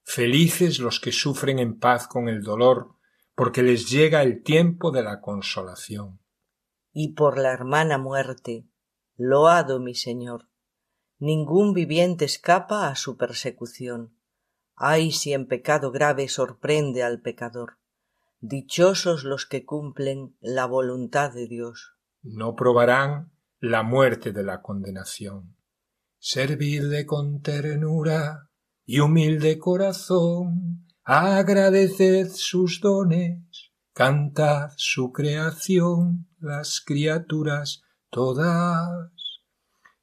Felices 0.03 0.79
los 0.79 0.99
que 0.99 1.11
sufren 1.11 1.59
en 1.59 1.79
paz 1.79 2.07
con 2.07 2.27
el 2.27 2.43
dolor, 2.43 2.95
porque 3.35 3.63
les 3.63 3.89
llega 3.89 4.21
el 4.21 4.43
tiempo 4.43 4.91
de 4.91 5.03
la 5.03 5.21
consolación. 5.21 6.19
Y 6.91 7.13
por 7.13 7.37
la 7.37 7.51
hermana 7.51 7.97
muerte, 7.97 8.67
loado 9.15 9.79
mi 9.79 9.95
Señor 9.95 10.49
ningún 11.19 11.73
viviente 11.73 12.25
escapa 12.25 12.89
á 12.89 12.95
su 12.95 13.17
persecución. 13.17 14.17
Ay 14.75 15.11
si 15.11 15.33
en 15.33 15.47
pecado 15.47 15.91
grave 15.91 16.27
sorprende 16.27 17.03
al 17.03 17.21
pecador. 17.21 17.79
Dichosos 18.39 19.23
los 19.23 19.45
que 19.45 19.65
cumplen 19.65 20.35
la 20.41 20.65
voluntad 20.65 21.31
de 21.31 21.47
Dios. 21.47 21.95
No 22.21 22.55
probarán 22.55 23.31
la 23.59 23.83
muerte 23.83 24.33
de 24.33 24.43
la 24.43 24.61
condenación. 24.61 25.55
Servidle 26.19 27.05
con 27.05 27.41
ternura 27.41 28.49
y 28.85 28.99
humilde 28.99 29.59
corazón, 29.59 30.87
agradeced 31.03 32.29
sus 32.31 32.81
dones, 32.81 33.71
cantad 33.93 34.71
su 34.75 35.11
creación, 35.11 36.27
las 36.39 36.81
criaturas 36.81 37.83
todas 38.09 39.11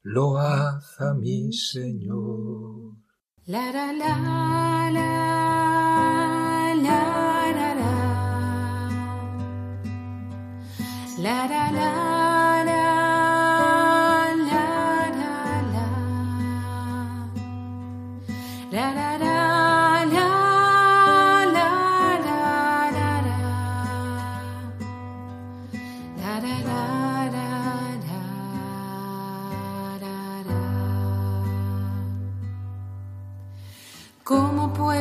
lo 0.03 0.37
hace 0.37 1.13
mi 1.19 1.51
Señor. 1.53 2.95
La 3.45 3.71
la 3.71 3.91
la 3.91 4.89
la 4.91 5.11
la 6.75 7.01
la 7.53 7.73
la 11.17 11.47
la 11.47 11.71
la 11.71 12.10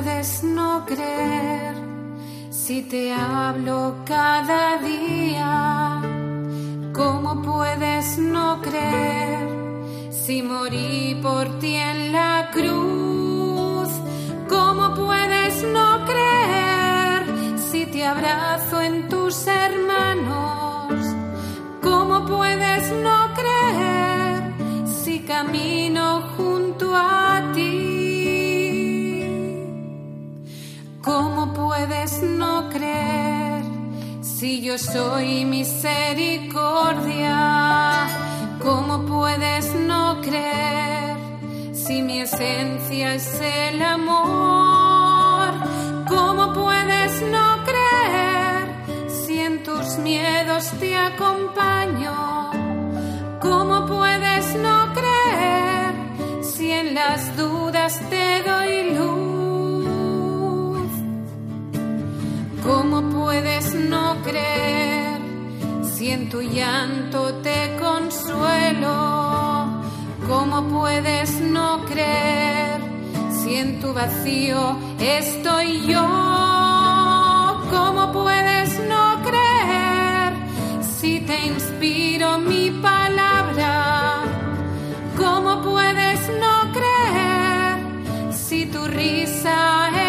puedes 0.03 0.43
no 0.43 0.87
creer 0.87 1.75
si 2.51 2.83
te 2.83 3.13
hablo 3.13 3.97
cada 4.07 4.79
día? 4.79 6.01
¿Cómo 6.95 7.43
puedes 7.43 8.17
no 8.19 8.63
creer 8.63 9.47
si 10.11 10.43
morí 10.43 11.19
por 11.23 11.59
ti 11.59 11.75
en 11.75 12.13
la 12.13 12.49
cruz? 12.51 13.91
¿Cómo 14.49 14.95
puedes 14.95 15.65
no 15.65 16.05
creer 16.07 17.59
si 17.59 17.85
te 17.85 18.07
abrazo 18.07 18.81
en 18.81 19.07
tus 19.09 19.47
hermanos? 19.47 20.60
Yo 34.71 34.79
soy 34.79 35.45
misericordia? 35.45 38.07
¿Cómo 38.63 39.05
puedes 39.05 39.75
no 39.75 40.21
creer 40.21 41.17
si 41.73 42.01
mi 42.03 42.21
esencia 42.21 43.17
es 43.17 43.41
el 43.41 43.83
amor? 43.83 45.55
¿Cómo 46.09 46.53
puedes 46.53 47.21
no 47.23 47.65
creer 47.65 48.69
si 49.09 49.41
en 49.41 49.65
tus 49.65 49.99
miedos 49.99 50.71
te 50.79 50.97
acompaño? 50.97 52.53
¿Cómo 53.41 53.87
puedes 53.87 54.55
no 54.55 54.93
creer 54.93 56.45
si 56.45 56.71
en 56.71 56.95
las 56.95 57.37
puedes 57.37 57.99
te 58.09 58.45
doy 58.45 58.95
luz. 58.95 59.20
Puedes 63.31 63.75
no 63.75 64.17
creer 64.25 65.21
si 65.85 66.11
en 66.11 66.29
tu 66.29 66.41
llanto 66.43 67.33
te 67.47 67.77
consuelo? 67.79 68.95
¿Cómo 70.29 70.57
puedes 70.69 71.41
no 71.41 71.85
creer 71.85 72.81
si 73.31 73.55
en 73.55 73.79
tu 73.81 73.95
vacío 73.95 74.77
estoy 74.99 75.69
yo? 75.87 76.07
¿Cómo 77.77 78.03
puedes 78.13 78.71
no 78.93 79.23
creer 79.23 80.33
si 80.99 81.21
te 81.21 81.37
inspiro 81.53 82.39
mi 82.39 82.71
palabra? 82.89 84.25
¿Cómo 85.17 85.63
puedes 85.63 86.21
no 86.45 86.55
creer 86.77 87.77
si 88.33 88.67
tu 88.67 88.85
risa 88.89 89.89
es 89.95 90.00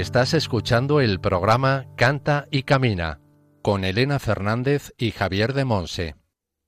Estás 0.00 0.34
escuchando 0.34 1.00
el 1.00 1.20
programa 1.20 1.86
Canta 1.96 2.48
y 2.50 2.64
Camina 2.64 3.18
con 3.62 3.82
Elena 3.82 4.18
Fernández 4.18 4.92
y 4.98 5.10
Javier 5.10 5.54
de 5.54 5.64
Monse. 5.64 6.16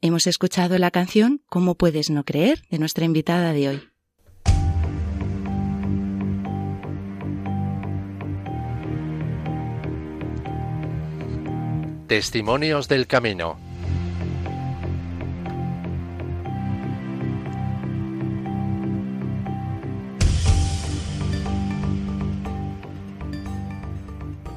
Hemos 0.00 0.26
escuchado 0.26 0.78
la 0.78 0.90
canción 0.90 1.42
¿Cómo 1.46 1.74
puedes 1.74 2.08
no 2.08 2.24
creer? 2.24 2.62
de 2.70 2.78
nuestra 2.78 3.04
invitada 3.04 3.52
de 3.52 3.68
hoy. 3.68 3.82
Testimonios 12.06 12.88
del 12.88 13.06
Camino. 13.06 13.58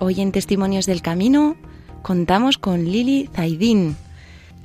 Hoy 0.04 0.20
en 0.20 0.32
Testimonios 0.32 0.88
del 0.88 1.04
Camino 1.04 1.56
contamos 2.02 2.58
con 2.58 2.86
Lili 2.86 3.30
Zaidín. 3.34 3.96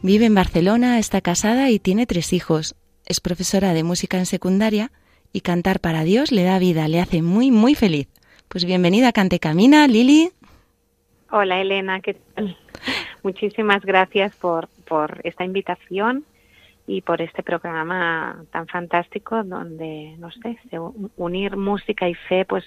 Vive 0.02 0.24
en 0.24 0.34
Barcelona, 0.34 0.98
está 0.98 1.20
casada 1.20 1.68
y 1.68 1.78
tiene 1.78 2.06
tres 2.06 2.32
hijos. 2.32 2.74
Es 3.04 3.20
profesora 3.20 3.74
de 3.74 3.84
música 3.84 4.16
en 4.16 4.24
secundaria 4.24 4.92
y 5.34 5.42
cantar 5.42 5.80
para 5.80 6.04
Dios 6.04 6.32
le 6.32 6.42
da 6.44 6.58
vida, 6.58 6.88
le 6.88 7.00
hace 7.00 7.20
muy, 7.20 7.50
muy 7.50 7.74
feliz. 7.74 8.08
Pues 8.48 8.64
bienvenida 8.64 9.08
a 9.08 9.12
Cante 9.12 9.38
Camina, 9.38 9.86
Lili. 9.86 10.30
Hola 11.30 11.60
Elena, 11.60 12.00
¿qué? 12.00 12.16
Muchísimas 13.22 13.84
gracias 13.84 14.34
por, 14.36 14.68
por 14.88 15.20
esta 15.22 15.44
invitación 15.44 16.24
y 16.86 17.02
por 17.02 17.20
este 17.20 17.42
programa 17.42 18.42
tan 18.52 18.68
fantástico 18.68 19.44
donde, 19.44 20.14
no 20.16 20.30
sé, 20.30 20.56
unir 21.18 21.58
música 21.58 22.08
y 22.08 22.14
fe, 22.14 22.46
pues 22.46 22.64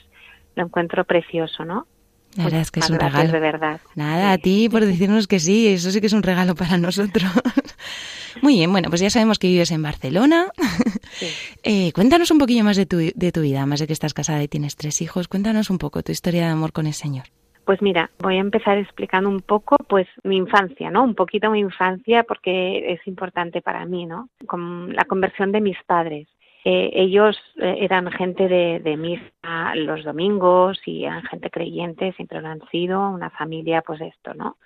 lo 0.54 0.66
encuentro 0.66 1.04
precioso, 1.04 1.66
¿no? 1.66 1.88
La 2.36 2.44
verdad 2.46 2.62
es 2.62 2.72
que 2.72 2.80
es 2.80 2.90
un 2.90 3.00
regalo. 3.00 3.32
de 3.32 3.40
verdad. 3.40 3.82
Nada, 3.96 4.32
a 4.32 4.38
ti 4.38 4.70
por 4.70 4.86
decirnos 4.86 5.28
que 5.28 5.40
sí, 5.40 5.68
eso 5.68 5.92
sí 5.92 6.00
que 6.00 6.08
es 6.08 6.14
un 6.14 6.24
regalo 6.24 6.56
para 6.56 6.78
nosotros. 6.78 7.30
Muy 8.42 8.54
bien, 8.54 8.72
bueno, 8.72 8.90
pues 8.90 9.02
ya 9.02 9.10
sabemos 9.10 9.40
que 9.40 9.48
vives 9.48 9.72
en 9.72 9.84
Barcelona. 9.84 10.48
Sí. 11.12 11.28
Eh, 11.64 11.92
cuéntanos 11.92 12.32
un 12.32 12.38
poquillo 12.38 12.64
más 12.64 12.78
de 12.78 12.86
tu, 12.86 12.98
de 12.98 13.32
tu 13.34 13.42
vida, 13.42 13.66
más 13.66 13.80
de 13.82 13.88
que 13.88 13.94
estás 13.94 14.14
casada 14.14 14.42
y 14.42 14.48
tienes 14.48 14.78
tres 14.78 15.02
hijos. 15.02 15.28
Cuéntanos 15.28 15.70
un 15.70 15.78
poco 15.78 16.02
tu 16.04 16.12
historia 16.12 16.46
de 16.46 16.52
amor 16.52 16.72
con 16.72 16.88
el 16.88 16.94
Señor. 16.94 17.26
Pues 17.66 17.82
mira, 17.82 18.10
voy 18.20 18.38
a 18.38 18.40
empezar 18.40 18.78
explicando 18.78 19.30
un 19.30 19.42
poco, 19.42 19.76
pues 19.88 20.08
mi 20.24 20.38
infancia, 20.38 20.90
¿no? 20.90 21.04
Un 21.04 21.16
poquito 21.16 21.52
mi 21.52 21.60
infancia 21.60 22.24
porque 22.24 22.94
es 22.94 23.06
importante 23.06 23.62
para 23.62 23.86
mí, 23.86 24.06
¿no? 24.06 24.30
Con 24.48 24.94
la 24.94 25.04
conversión 25.04 25.52
de 25.52 25.62
mis 25.62 25.78
padres. 25.86 26.28
Eh, 26.66 26.92
ellos 26.94 27.38
eh, 27.58 27.78
eran 27.80 28.12
gente 28.12 28.48
de, 28.48 28.98
misa 28.98 29.76
los 29.76 30.04
domingos 30.04 30.80
y 30.86 31.06
eran 31.06 31.24
gente 31.24 31.50
creyente, 31.50 32.14
siempre 32.14 32.42
lo 32.42 32.50
han 32.50 32.62
sido, 32.70 33.10
una 33.10 33.30
familia, 33.30 33.82
pues 33.82 34.02
esto, 34.02 34.34
¿no? 34.34 34.58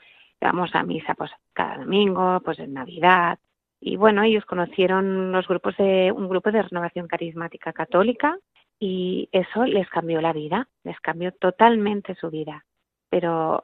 Vamos 0.42 0.74
a 0.76 0.84
misa 0.84 1.14
pues 1.14 1.32
cada 1.54 1.78
domingo, 1.78 2.42
pues 2.44 2.60
en 2.60 2.74
Navidad. 2.74 3.40
Y 3.80 3.96
bueno, 3.96 4.24
ellos 4.24 4.46
conocieron 4.46 5.32
los 5.32 5.48
grupos 5.48 5.78
de 5.78 6.12
un 6.12 6.28
grupo 6.28 6.52
de 6.52 6.64
renovación 6.64 7.08
carismática 7.08 7.74
católica 7.74 8.38
y 8.80 9.30
eso 9.32 9.66
les 9.66 9.88
cambió 9.90 10.20
la 10.22 10.34
vida, 10.34 10.68
les 10.84 11.00
cambió 11.00 11.32
totalmente 11.32 12.16
su 12.16 12.30
vida 12.30 12.66
pero 13.14 13.64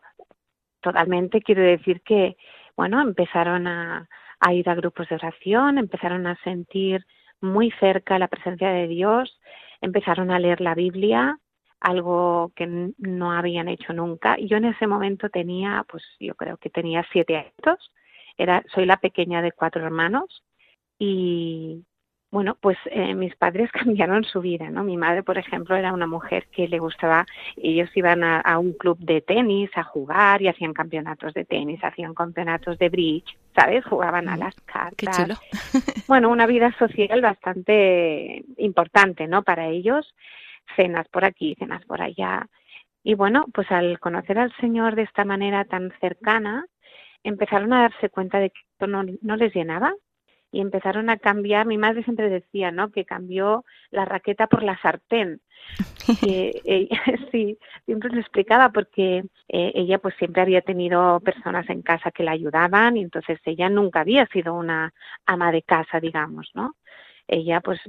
totalmente 0.80 1.42
quiero 1.42 1.63
decir 1.63 2.02
que, 2.02 2.38
bueno, 2.78 3.02
empezaron 3.02 3.65
a 3.65 4.08
ir 4.52 4.70
a 4.70 4.76
grupos 4.76 5.10
de 5.10 5.15
oración, 5.15 5.80
empezaron 5.80 6.28
a 6.28 6.36
sentir 6.44 7.04
muy 7.41 7.71
cerca 7.80 8.19
la 8.19 8.28
presencia 8.28 8.69
de 8.69 8.88
Dios, 8.88 9.39
empezaron 9.82 10.32
a 10.32 10.39
leer 10.39 10.62
la 10.62 10.75
Biblia, 10.75 11.39
algo 11.80 12.52
que 12.56 12.91
no 12.97 13.32
habían 13.32 13.69
hecho 13.69 13.93
nunca. 13.93 14.38
Yo 14.38 14.58
en 14.58 14.65
ese 14.65 14.88
momento 14.88 15.30
tenía, 15.30 15.86
pues 15.89 16.04
yo 16.19 16.36
creo 16.36 16.58
que 16.58 16.69
tenía 16.69 17.06
siete 17.12 17.38
años, 17.38 17.91
era, 18.38 18.63
soy 18.73 18.86
la 18.86 18.97
pequeña 18.97 19.41
de 19.41 19.52
cuatro 19.52 19.86
hermanos 19.86 20.43
y 20.97 21.86
bueno, 22.32 22.56
pues 22.62 22.78
eh, 22.92 23.15
mis 23.15 23.36
padres 23.36 23.72
cambiaron 23.72 24.24
su 24.24 24.42
vida, 24.42 24.70
¿no? 24.70 24.84
Mi 24.84 24.98
madre, 24.98 25.24
por 25.24 25.38
ejemplo, 25.38 25.76
era 25.76 25.94
una 25.94 26.08
mujer 26.08 26.48
que 26.52 26.68
le 26.68 26.80
gustaba 26.80 27.26
ellos 27.58 27.89
iban 27.96 28.24
a, 28.24 28.39
a 28.39 28.60
un 28.60 28.74
club 28.74 28.98
de 29.00 29.22
tenis 29.22 29.70
a 29.76 29.84
jugar 29.84 30.42
y 30.42 30.48
hacían 30.48 30.74
campeonatos 30.74 31.34
de 31.34 31.46
tenis, 31.46 31.84
hacían 31.84 32.13
campeonatos 32.13 32.78
de 32.78 32.89
bridge, 32.89 33.38
¿sabes? 33.56 33.84
Jugaban 33.86 34.30
a 34.30 34.38
las 34.38 34.56
Qué 34.56 34.62
cartas. 34.65 35.18
chulo. 35.18 35.36
Bueno, 36.08 36.30
una 36.30 36.48
vida 36.48 36.76
social 36.80 37.22
bastante 37.22 38.44
importante, 38.58 39.28
¿no? 39.28 39.44
Para 39.44 39.68
ellos, 39.68 40.15
cenas 40.76 41.08
por 41.10 41.24
aquí, 41.24 41.56
cenas 41.60 41.86
por 41.86 42.02
allá. 42.02 42.48
Y 43.04 43.13
bueno, 43.13 43.46
pues 43.54 43.72
al 43.72 44.00
conocer 44.00 44.39
al 44.39 44.56
Señor 44.58 44.96
de 44.96 45.04
esta 45.04 45.24
manera 45.24 45.65
tan 45.65 45.92
cercana, 46.00 46.65
empezaron 47.24 47.74
a 47.74 47.82
darse 47.82 48.10
cuenta 48.10 48.39
de 48.39 48.50
que 48.50 48.60
esto 48.72 48.88
no, 48.88 49.04
no 49.22 49.36
les 49.36 49.54
llenaba 49.54 49.94
y 50.51 50.62
empezaron 50.62 51.09
a 51.09 51.17
cambiar. 51.17 51.65
Mi 51.65 51.77
madre 51.77 52.03
siempre 52.03 52.29
decía, 52.29 52.71
¿no? 52.71 52.91
Que 52.91 53.05
cambió 53.05 53.65
la 53.91 54.05
raqueta 54.05 54.47
por 54.47 54.63
la 54.63 54.77
sartén. 54.81 55.41
Que 56.21 56.62
ella, 56.65 56.99
sí, 57.31 57.57
siempre 57.85 58.09
lo 58.09 58.19
explicaba 58.19 58.69
porque 58.69 59.23
eh, 59.47 59.71
ella 59.75 59.99
pues 59.99 60.15
siempre 60.17 60.41
había 60.41 60.62
tenido 60.62 61.19
personas 61.19 61.69
en 61.69 61.83
casa 61.83 62.09
que 62.09 62.23
la 62.23 62.31
ayudaban 62.31 62.97
y 62.97 63.01
entonces 63.01 63.39
ella 63.45 63.69
nunca 63.69 63.99
había 63.99 64.25
sido 64.27 64.55
una 64.55 64.91
ama 65.27 65.51
de 65.51 65.62
casa, 65.62 65.99
digamos, 65.99 66.49
¿no? 66.55 66.75
Ella 67.27 67.62
pues 67.62 67.79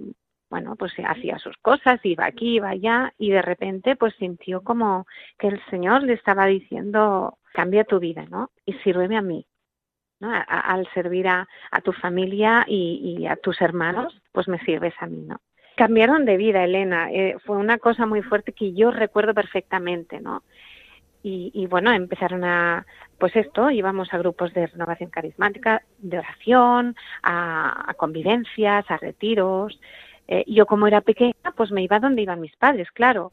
bueno, 0.51 0.75
pues 0.77 0.93
hacía 1.07 1.39
sus 1.39 1.57
cosas, 1.59 2.01
iba 2.03 2.27
aquí, 2.27 2.57
iba 2.57 2.71
allá 2.71 3.15
y 3.17 3.31
de 3.31 3.41
repente 3.41 3.95
pues 3.97 4.15
sintió 4.17 4.63
como 4.63 5.07
que 5.39 5.47
el 5.47 5.65
Señor 5.71 6.03
le 6.03 6.15
estaba 6.15 6.47
diciendo, 6.47 7.39
cambia 7.55 7.85
tu 7.85 8.01
vida, 8.01 8.27
¿no? 8.29 8.51
Y 8.67 8.73
sírveme 8.75 9.17
a 9.17 9.23
mí. 9.23 9.47
¿No? 10.21 10.31
A- 10.33 10.43
al 10.43 10.87
servir 10.95 11.27
a, 11.29 11.49
a 11.71 11.81
tu 11.81 11.93
familia 11.93 12.65
y, 12.67 13.27
a 13.27 13.37
tus 13.37 13.61
hermanos, 13.61 14.21
pues 14.33 14.49
me 14.49 14.59
sirves 14.61 14.95
a 15.01 15.07
mí, 15.07 15.25
¿no? 15.27 15.41
Cambiaron 15.77 16.25
de 16.27 16.37
vida, 16.37 16.63
Elena. 16.63 17.11
Eh, 17.11 17.37
fue 17.45 17.57
una 17.57 17.79
cosa 17.79 18.05
muy 18.07 18.23
fuerte 18.23 18.53
que 18.53 18.73
yo 18.75 18.91
recuerdo 18.91 19.33
perfectamente, 19.35 20.21
¿no? 20.21 20.43
Y, 21.23 21.67
bueno, 21.67 21.93
empezaron 21.93 22.45
a, 22.45 22.87
pues 23.19 23.37
esto, 23.37 23.71
íbamos 23.71 24.13
a 24.15 24.19
grupos 24.19 24.55
de 24.55 24.67
renovación 24.67 25.11
carismática, 25.11 25.83
de 25.99 26.19
oración, 26.19 26.97
a, 27.23 27.91
a 27.91 27.95
convivencias, 27.95 28.91
a 28.91 28.97
retiros. 28.97 29.79
Eh, 30.29 30.45
yo 30.47 30.65
como 30.65 30.87
era 30.87 31.03
pequeña, 31.03 31.35
pues 31.55 31.73
me 31.73 31.83
iba 31.83 31.99
donde 32.01 32.23
iban 32.23 32.41
mis 32.41 32.57
padres, 32.57 32.91
claro. 32.93 33.33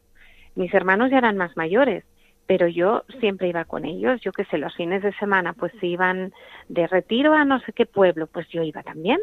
Mis 0.56 0.74
hermanos 0.74 1.12
ya 1.12 1.20
eran 1.20 1.38
más 1.38 1.56
mayores, 1.56 2.04
pero 2.48 2.68
yo 2.68 3.04
siempre 3.20 3.50
iba 3.50 3.66
con 3.66 3.86
ellos. 3.86 4.22
Yo 4.22 4.32
que 4.32 4.46
sé, 4.46 4.58
los 4.58 4.74
fines 4.76 5.04
de 5.04 5.14
semana, 5.14 5.54
pues 5.54 5.72
si 5.80 5.88
iban 5.88 6.34
de 6.70 6.88
retiro 6.88 7.34
a 7.34 7.46
no 7.46 7.60
sé 7.60 7.74
qué 7.74 7.86
pueblo, 7.86 8.28
pues 8.28 8.48
yo 8.50 8.64
iba 8.64 8.82
también. 8.84 9.20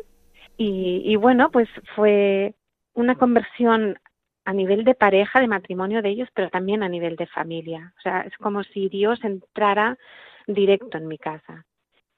Y, 0.57 1.03
y 1.05 1.17
bueno, 1.17 1.51
pues 1.51 1.69
fue 1.97 2.55
una 2.93 3.17
conversión 3.17 3.99
a 4.45 4.53
nivel 4.53 4.85
de 4.85 4.95
pareja, 4.95 5.41
de 5.41 5.49
matrimonio 5.49 6.03
de 6.03 6.11
ellos, 6.11 6.29
pero 6.35 6.51
también 6.51 6.83
a 6.83 6.89
nivel 6.89 7.17
de 7.17 7.27
familia. 7.27 7.95
O 7.99 8.01
sea, 8.03 8.21
es 8.21 8.37
como 8.37 8.63
si 8.63 8.91
Dios 8.91 9.25
entrara 9.25 9.99
directo 10.47 10.99
en 10.99 11.09
mi 11.09 11.17
casa 11.17 11.65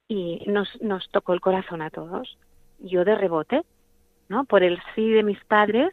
y 0.08 0.42
nos, 0.46 0.68
nos 0.82 1.08
tocó 1.10 1.34
el 1.34 1.40
corazón 1.40 1.82
a 1.82 1.90
todos. 1.90 2.36
Yo 2.80 3.04
de 3.04 3.14
rebote, 3.14 3.62
¿no? 4.28 4.44
Por 4.44 4.64
el 4.64 4.80
sí 4.94 5.08
de 5.08 5.22
mis 5.22 5.42
padres, 5.44 5.90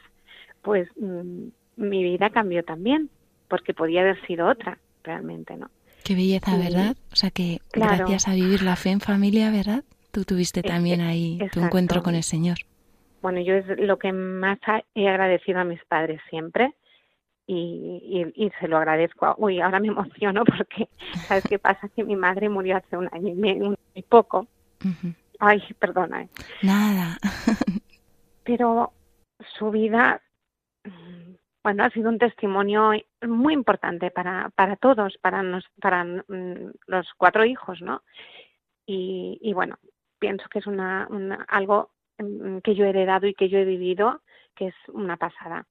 pues 0.63 0.89
mm, 0.97 1.47
mi 1.75 2.03
vida 2.03 2.31
cambió 2.31 2.63
también, 2.63 3.09
porque 3.47 3.75
podía 3.75 4.01
haber 4.01 4.19
sido 4.25 4.47
otra, 4.47 4.79
realmente, 5.03 5.55
¿no? 5.57 5.69
Qué 6.03 6.15
belleza, 6.15 6.57
¿verdad? 6.57 6.97
O 7.11 7.15
sea 7.15 7.31
que 7.31 7.61
gracias 7.71 8.27
a 8.27 8.33
vivir 8.33 8.61
la 8.61 8.75
fe 8.75 8.89
en 8.89 8.99
familia, 8.99 9.51
¿verdad? 9.51 9.83
Tú 10.11 10.25
tuviste 10.25 10.61
también 10.61 11.01
ahí 11.01 11.39
tu 11.51 11.61
encuentro 11.61 12.03
con 12.03 12.15
el 12.15 12.23
Señor. 12.23 12.57
Bueno, 13.21 13.39
yo 13.39 13.55
es 13.55 13.65
lo 13.79 13.97
que 13.97 14.11
más 14.11 14.59
he 14.95 15.07
agradecido 15.07 15.59
a 15.59 15.63
mis 15.63 15.83
padres 15.85 16.19
siempre 16.29 16.73
y, 17.47 18.31
y, 18.35 18.49
se 18.59 18.67
lo 18.67 18.77
agradezco. 18.77 19.33
Uy, 19.37 19.61
ahora 19.61 19.79
me 19.79 19.87
emociono 19.87 20.43
porque, 20.43 20.89
¿sabes 21.27 21.43
qué 21.45 21.57
pasa? 21.57 21.87
Que 21.89 22.03
mi 22.03 22.15
madre 22.15 22.49
murió 22.49 22.77
hace 22.77 22.97
un 22.97 23.09
año 23.11 23.75
y, 23.95 24.01
poco. 24.03 24.47
Ay, 25.39 25.61
perdona. 25.79 26.23
¿eh? 26.23 26.29
Nada. 26.61 27.17
Pero 28.43 28.91
su 29.57 29.71
vida 29.71 30.21
bueno, 31.63 31.83
ha 31.85 31.89
sido 31.91 32.09
un 32.09 32.19
testimonio 32.19 32.91
muy 33.25 33.53
importante 33.53 34.11
para, 34.11 34.49
para 34.55 34.75
todos, 34.75 35.17
para, 35.19 35.41
nos, 35.43 35.65
para 35.81 36.03
mm, 36.03 36.73
los 36.87 37.07
cuatro 37.17 37.45
hijos, 37.45 37.81
¿no? 37.81 38.03
Y, 38.85 39.39
y 39.41 39.53
bueno, 39.53 39.77
pienso 40.19 40.47
que 40.49 40.59
es 40.59 40.67
una, 40.67 41.07
algo 41.47 41.91
mm, 42.17 42.59
que 42.59 42.75
yo 42.75 42.85
he 42.85 42.89
heredado 42.89 43.27
y 43.27 43.33
que 43.33 43.49
yo 43.49 43.57
he 43.59 43.65
vivido, 43.65 44.21
que 44.55 44.67
es 44.67 44.75
una 44.89 45.17
pasada. 45.17 45.65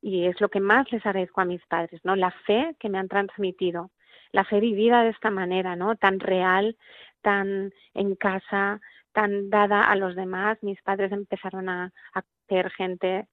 Y 0.00 0.26
es 0.26 0.40
lo 0.40 0.48
que 0.48 0.60
más 0.60 0.90
les 0.92 1.04
agradezco 1.04 1.40
a 1.40 1.46
mis 1.46 1.64
padres, 1.66 2.00
¿no? 2.04 2.16
La 2.16 2.30
fe 2.30 2.76
que 2.78 2.88
me 2.88 2.98
han 2.98 3.08
transmitido, 3.08 3.90
la 4.32 4.44
fe 4.44 4.60
vivida 4.60 5.02
de 5.02 5.10
esta 5.10 5.30
manera, 5.30 5.76
¿no? 5.76 5.96
Tan 5.96 6.20
real, 6.20 6.76
tan 7.22 7.72
en 7.94 8.14
casa, 8.16 8.80
tan 9.12 9.50
dada 9.50 9.84
a 9.84 9.96
los 9.96 10.14
demás. 10.16 10.58
Mis 10.62 10.80
padres 10.82 11.12
empezaron 11.12 11.68
a, 11.68 11.92
a 12.14 12.22
ser 12.48 12.70
gente 12.72 13.26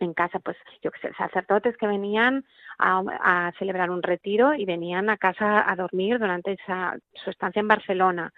en 0.00 0.14
casa, 0.14 0.38
pues 0.38 0.56
yo 0.82 0.90
que 0.90 1.00
sé, 1.00 1.14
sacerdotes 1.14 1.76
que 1.76 1.86
venían 1.86 2.44
a, 2.78 3.52
celebrar 3.58 3.90
un 3.90 4.02
retiro 4.02 4.54
y 4.54 4.64
venían 4.64 5.08
a 5.10 5.16
casa 5.16 5.70
a 5.70 5.76
dormir 5.76 6.18
durante 6.18 6.52
esa, 6.52 6.96
su 7.12 7.30
estancia 7.30 7.60
en 7.60 7.68
Barcelona 7.68 8.32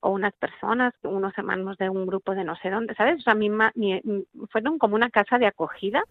o 0.00 0.10
unas 0.10 0.32
personas, 0.34 0.94
unos 1.02 1.36
hermanos 1.36 1.78
de 1.78 1.88
un 1.88 2.06
grupo 2.06 2.34
de 2.34 2.44
no 2.44 2.56
sé 2.56 2.70
dónde, 2.70 2.94
¿sabes? 2.94 3.20
O 3.20 3.22
sea, 3.22 3.34
mi, 3.34 3.50
fueron 4.50 4.78
como 4.78 4.96
una 4.96 5.10
casa 5.10 5.38
de 5.38 5.46
acogida 5.46 6.02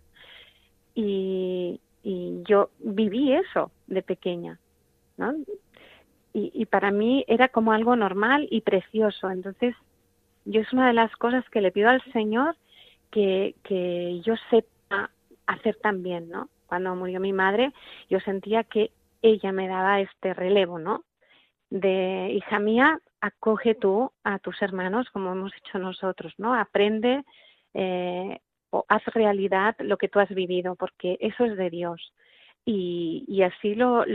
y, 0.96 1.82
y 2.04 2.42
yo 2.46 2.70
viví 2.80 3.34
eso 3.34 3.72
de 3.88 4.02
pequeña, 4.02 4.60
¿no? 5.18 5.34
Y, 6.34 6.52
y 6.54 6.66
para 6.66 6.92
mí 6.92 7.26
era 7.28 7.50
como 7.50 7.74
algo 7.74 7.98
normal 7.98 8.48
y 8.50 8.62
precioso. 8.62 9.30
Entonces, 9.30 9.76
yo 10.46 10.62
es 10.62 10.72
una 10.72 10.88
de 10.88 10.94
las 10.94 11.14
cosas 11.18 11.44
que 11.50 11.60
le 11.60 11.74
pido 11.74 11.90
al 11.90 12.02
Señor 12.14 12.56
que, 13.12 13.56
que 13.64 14.22
yo 14.22 14.36
sepa 14.50 14.70
hacer 15.54 15.76
también, 15.78 16.30
¿no? 16.30 16.50
Cuando 16.66 16.96
murió 16.96 17.20
mi 17.20 17.34
madre, 17.34 17.74
yo 18.10 18.20
sentía 18.20 18.64
que 18.64 18.92
ella 19.22 19.52
me 19.52 19.68
daba 19.68 20.00
este 20.02 20.34
relevo, 20.34 20.80
¿no? 20.80 21.04
De 21.70 22.32
hija 22.34 22.60
mía, 22.60 23.00
acoge 23.22 23.76
tú 23.76 24.12
a 24.24 24.40
tus 24.40 24.62
hermanos 24.62 25.10
como 25.12 25.32
hemos 25.32 25.52
hecho 25.58 25.80
nosotros, 25.80 26.34
¿no? 26.38 26.54
Aprende 26.54 27.24
eh, 27.74 28.40
o 28.72 28.86
haz 28.88 29.06
realidad 29.08 29.76
lo 29.80 29.98
que 29.98 30.08
tú 30.08 30.20
has 30.20 30.30
vivido, 30.30 30.76
porque 30.76 31.18
eso 31.20 31.46
es 31.46 31.58
de 31.58 31.70
Dios. 31.70 32.14
Y, 32.64 33.42
así 33.42 33.74
lo, 33.76 34.06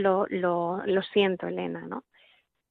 siento, 1.13 1.47
Elena, 1.47 1.81
¿no? 1.81 2.03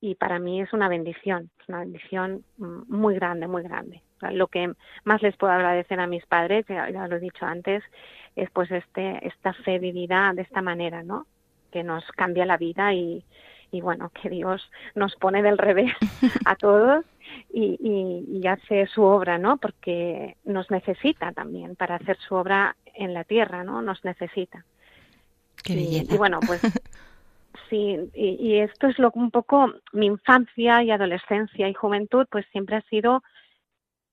y 0.01 0.15
para 0.15 0.39
mí 0.39 0.61
es 0.61 0.73
una 0.73 0.89
bendición, 0.89 1.51
es 1.61 1.69
una 1.69 1.81
bendición 1.81 2.45
muy 2.57 3.15
grande, 3.15 3.47
muy 3.49 3.63
grande. 3.63 4.03
lo 4.31 4.47
que 4.49 4.73
más 5.05 5.23
les 5.23 5.37
puedo 5.37 5.53
agradecer 5.53 6.01
a 6.01 6.07
mis 6.07 6.25
padres, 6.27 6.65
ya, 6.69 7.09
lo 7.09 7.17
he 7.17 7.21
dicho 7.21 7.45
antes, 7.45 7.83
es 8.37 8.51
pues 8.51 8.71
este, 8.71 9.27
esta 9.27 9.53
fe 9.53 9.79
vivida 9.79 10.33
de 10.35 10.43
esta 10.43 10.63
manera, 10.63 11.03
¿no? 11.03 11.27
Que 11.73 11.83
nos 11.83 12.05
cambia 12.13 12.47
la 12.47 12.57
vida 12.57 12.93
y, 12.95 13.25
y 13.73 13.81
bueno, 13.81 14.11
que 14.11 14.31
Dios 14.31 14.71
nos 14.95 15.17
pone 15.17 15.43
del 15.43 15.59
revés 15.59 15.93
a 16.45 16.55
todos 16.57 17.05
y, 17.53 17.77
y, 17.81 18.39
y, 18.39 18.47
hace 18.47 18.87
su 18.87 19.03
obra, 19.03 19.39
¿no? 19.39 19.57
Porque 19.57 20.37
nos 20.45 20.71
necesita 20.71 21.33
también 21.33 21.75
para 21.75 21.97
hacer 21.97 22.17
su 22.19 22.37
obra 22.37 22.77
en 22.95 23.15
la 23.15 23.25
tierra, 23.25 23.65
¿no? 23.65 23.83
Nos 23.83 24.05
necesita. 24.05 24.65
Qué 25.65 25.75
belleza. 25.75 26.15
y 26.15 26.19
bueno, 26.19 26.39
pues 26.47 26.61
Sí, 27.69 27.99
y, 28.15 28.59
esto 28.59 28.87
es 28.87 28.99
lo 28.99 29.11
un 29.15 29.31
poco 29.31 29.73
mi 29.93 30.07
infancia 30.07 30.83
y 30.83 30.91
adolescencia 30.91 31.69
y 31.69 31.75
juventud, 31.75 32.27
pues 32.31 32.47
siempre 32.53 32.77
ha 32.77 32.83
sido 32.83 33.23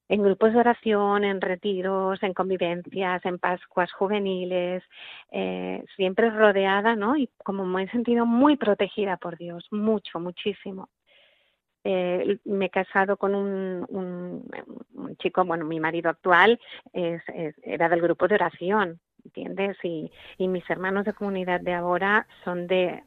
en 0.10 0.22
grupos 0.22 0.54
de 0.54 0.60
oración, 0.60 1.24
en 1.24 1.42
retiros, 1.42 2.22
en 2.24 2.34
convivencias, 2.34 3.26
en 3.26 3.40
Pascuas 3.40 3.92
juveniles, 3.94 4.84
eh, 5.32 5.84
siempre 5.96 6.30
rodeada, 6.30 6.96
¿no? 6.96 7.16
Y 7.16 7.30
como 7.44 7.66
me 7.66 7.84
he 7.84 7.90
sentido 7.90 8.26
muy 8.26 8.58
protegida 8.58 9.18
por 9.18 9.38
Dios, 9.38 9.66
mucho, 9.72 10.20
muchísimo. 10.20 10.90
Eh, 11.86 12.38
me 12.46 12.66
he 12.66 12.70
casado 12.70 13.18
con 13.18 13.36
un, 13.36 13.86
un, 13.90 15.18
chico, 15.18 15.44
bueno, 15.44 15.66
mi 15.66 15.80
marido 15.80 16.10
actual 16.10 16.60
es, 16.94 17.22
era 17.62 17.90
del 17.90 18.02
grupo 18.02 18.28
de 18.28 18.36
oración, 18.36 19.00
¿entiendes? 19.26 19.78
Y, 19.84 20.12
y 20.38 20.48
mis 20.48 20.70
hermanos 20.70 21.06
de 21.06 21.14
comunidad 21.14 21.60
de 21.62 21.74
ahora 21.74 22.26
son 22.44 22.68
de 22.68 23.04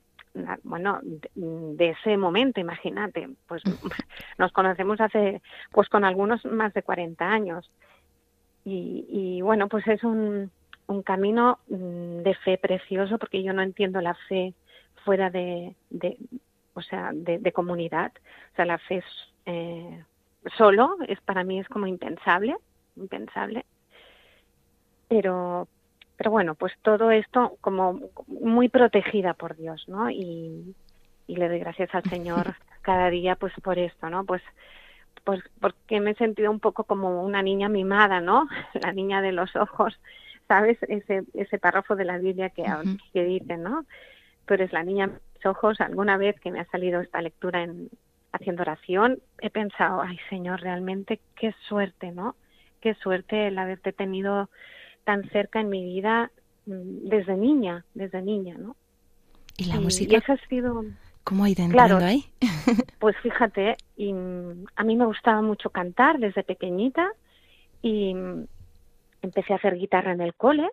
bueno, 0.63 1.01
de, 1.03 1.91
ese 1.91 2.17
momento, 2.17 2.61
imagínate, 2.61 3.29
pues 3.47 3.63
nos 4.39 4.53
conocemos 4.53 5.01
hace, 5.01 5.43
pues 5.73 5.89
con 5.89 6.05
algunos 6.05 6.45
más 6.45 6.73
de 6.75 6.83
40 6.83 7.25
años. 7.25 7.71
Y, 8.69 9.41
bueno, 9.43 9.69
pues 9.69 9.87
es 9.87 10.03
un, 10.03 10.51
un 10.89 11.03
camino 11.03 11.61
mm, 11.69 12.23
de 12.23 12.35
fe 12.45 12.59
precioso 12.59 13.17
porque 13.17 13.45
yo 13.45 13.53
no 13.53 13.63
entiendo 13.63 14.01
la 14.01 14.15
fe 14.29 14.55
fuera 15.05 15.31
de, 15.31 15.77
de 15.89 16.17
o 16.77 16.83
sea, 16.83 17.11
de, 17.13 17.53
comunidad. 17.53 18.13
O 18.53 18.57
sea, 18.57 18.67
la 18.67 18.79
fe 18.79 18.97
es, 18.97 19.05
eh, 19.47 20.05
solo 20.59 20.97
es 21.09 21.21
para 21.23 21.43
mí 21.43 21.59
es 21.59 21.69
como 21.69 21.87
impensable, 21.87 22.55
impensable. 22.97 23.65
Pero, 25.09 25.69
pero 26.17 26.31
bueno, 26.31 26.55
pues 26.55 26.73
todo 26.83 27.11
esto 27.11 27.57
como 27.61 28.01
muy 28.27 28.69
protegida 28.69 29.35
por 29.35 29.57
Dios, 29.57 29.85
¿no? 29.89 30.11
Y, 30.11 30.75
le 31.29 31.49
doy 31.49 31.59
gracias 31.59 31.93
al 31.95 32.05
Señor 32.05 32.55
cada 32.83 33.11
día 33.11 33.35
pues 33.35 33.53
por 33.63 33.79
esto, 33.79 34.09
¿no? 34.09 34.25
Pues 34.25 34.43
pues 35.25 35.43
porque 35.61 36.01
me 36.01 36.13
he 36.13 36.15
sentido 36.15 36.53
un 36.53 36.61
poco 36.61 36.85
como 36.85 37.23
una 37.23 37.43
niña 37.43 37.69
mimada, 37.69 38.21
¿no? 38.21 38.49
La 38.83 38.93
niña 38.93 39.21
de 39.21 39.33
los 39.33 39.55
ojos, 39.57 39.99
¿sabes? 40.47 40.79
Ese 40.83 41.25
ese 41.35 41.59
párrafo 41.59 41.97
de 41.97 42.05
la 42.05 42.19
Biblia 42.19 42.51
que, 42.51 42.65
que 43.13 43.25
dice, 43.25 43.57
¿no? 43.57 43.85
Tú 44.47 44.55
eres 44.55 44.73
la 44.73 44.85
niña 44.85 45.09
de 45.09 45.15
los 45.35 45.47
ojos. 45.47 45.81
Alguna 45.81 46.17
vez 46.17 46.39
que 46.41 46.53
me 46.53 46.61
ha 46.61 46.67
salido 46.67 47.01
esta 47.01 47.21
lectura 47.21 47.65
en 47.65 47.91
haciendo 48.33 48.63
oración, 48.63 49.19
he 49.41 49.51
pensado, 49.51 50.01
ay 50.01 50.19
Señor, 50.31 50.61
realmente 50.61 51.21
qué 51.35 51.55
suerte, 51.69 52.13
¿no? 52.13 52.37
Qué 52.81 52.95
suerte 52.95 53.49
el 53.49 53.59
haberte 53.59 53.93
tenido 53.93 54.49
tan 55.07 55.23
cerca 55.31 55.61
en 55.61 55.71
mi 55.71 55.85
vida 55.85 56.31
mm, 56.67 57.09
desde 57.09 57.37
niña, 57.37 57.85
desde 57.95 58.21
niña, 58.21 58.57
¿no? 58.59 58.77
¿Y 59.57 59.67
la 59.67 59.81
música? 59.81 60.21
ha 60.27 60.49
sido... 60.49 60.85
¿Cómo 61.25 61.45
ha 61.45 61.51
ido 61.51 61.65
entrando 61.65 62.05
ahí? 62.05 62.25
pues 62.99 63.17
fíjate, 63.23 63.77
y, 63.97 64.13
mm, 64.13 64.67
a 64.75 64.85
mí 64.85 64.97
me 64.97 65.07
gustaba 65.07 65.41
mucho 65.43 65.71
cantar 65.71 66.19
desde 66.19 66.43
pequeñita 66.43 67.09
y 67.83 68.15
mm, 68.15 68.47
empecé 69.23 69.53
a 69.53 69.57
hacer 69.57 69.77
guitarra 69.77 70.13
en 70.13 70.21
el 70.21 70.35
cole, 70.35 70.69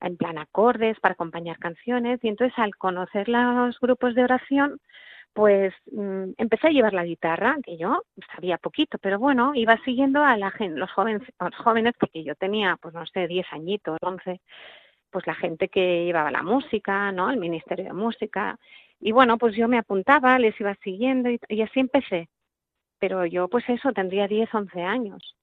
en 0.00 0.16
plan 0.16 0.38
acordes 0.38 0.98
para 1.00 1.12
acompañar 1.12 1.58
canciones 1.58 2.18
y 2.24 2.28
entonces 2.28 2.58
al 2.58 2.74
conocer 2.76 3.28
los 3.28 3.78
grupos 3.80 4.14
de 4.14 4.24
oración 4.24 4.80
pues 5.36 5.74
mm, 5.92 6.30
empecé 6.38 6.68
a 6.68 6.70
llevar 6.70 6.94
la 6.94 7.04
guitarra, 7.04 7.58
que 7.62 7.76
yo 7.76 8.02
sabía 8.34 8.56
poquito, 8.56 8.96
pero 8.98 9.18
bueno, 9.18 9.54
iba 9.54 9.76
siguiendo 9.84 10.24
a 10.24 10.34
la 10.38 10.50
gente, 10.50 10.80
los 10.80 10.90
jóvenes, 10.92 11.22
los 11.38 11.54
jóvenes, 11.56 11.92
porque 12.00 12.24
yo 12.24 12.34
tenía, 12.36 12.78
pues 12.80 12.94
no 12.94 13.04
sé, 13.04 13.28
10 13.28 13.46
añitos, 13.52 13.98
11, 14.00 14.40
pues 15.10 15.26
la 15.26 15.34
gente 15.34 15.68
que 15.68 16.06
llevaba 16.06 16.30
la 16.30 16.42
música, 16.42 17.12
¿no? 17.12 17.30
El 17.30 17.36
Ministerio 17.36 17.84
de 17.84 17.92
Música. 17.92 18.58
Y 18.98 19.12
bueno, 19.12 19.36
pues 19.36 19.54
yo 19.54 19.68
me 19.68 19.76
apuntaba, 19.78 20.38
les 20.38 20.58
iba 20.58 20.74
siguiendo 20.76 21.28
y, 21.30 21.62
así 21.62 21.80
empecé. 21.80 22.30
Pero 22.98 23.26
yo, 23.26 23.48
pues 23.48 23.68
eso, 23.68 23.92
tendría 23.92 24.28
10, 24.28 24.54
11 24.54 24.82
años. 24.82 25.36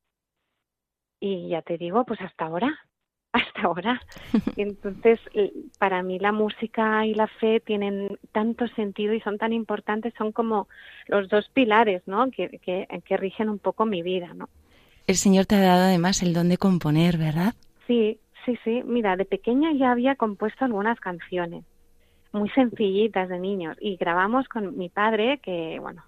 Y 1.19 1.49
ya 1.49 1.62
te 1.62 1.77
digo, 1.77 2.03
pues 2.06 2.19
hasta 2.21 2.45
ahora, 2.45 2.79
hasta 3.34 3.63
ahora. 3.63 4.02
Entonces, 4.58 5.19
para 5.80 6.02
mí 6.04 6.19
la 6.19 6.32
música 6.32 7.06
y 7.06 7.13
la 7.13 7.28
fe 7.28 7.60
tienen 7.60 8.17
tanto 8.32 8.67
sentido 8.69 9.13
y 9.13 9.19
son 9.22 9.38
tan 9.38 9.52
importantes, 9.52 10.13
son 10.17 10.32
como 10.32 10.67
los 11.08 11.28
dos 11.28 11.50
pilares, 11.50 12.04
¿no? 12.06 12.32
Que, 12.32 12.60
que, 12.60 13.17
rigen 13.17 13.50
un 13.50 13.60
poco 13.60 13.86
mi 13.86 14.02
vida, 14.02 14.34
¿no? 14.34 14.50
El 15.08 15.15
Señor 15.15 15.46
te 15.46 15.56
ha 15.56 15.62
dado 15.62 15.84
además 15.84 16.24
el 16.24 16.34
don 16.34 16.50
de 16.50 16.58
componer, 16.58 17.17
¿verdad? 17.17 17.54
Sí, 17.88 18.19
sí, 18.46 18.58
sí. 18.63 18.82
Mira, 18.86 19.17
de 19.17 19.26
pequeña 19.26 19.74
ya 19.74 19.91
había 19.91 20.15
compuesto 20.15 20.63
algunas 20.65 21.00
canciones 21.00 21.65
muy 22.32 22.50
sencillitas 22.50 23.30
de 23.30 23.39
niños 23.39 23.78
y 23.80 23.96
grabamos 23.98 24.48
con 24.48 24.78
mi 24.78 24.89
padre, 24.89 25.39
que 25.43 25.78
bueno, 25.80 26.04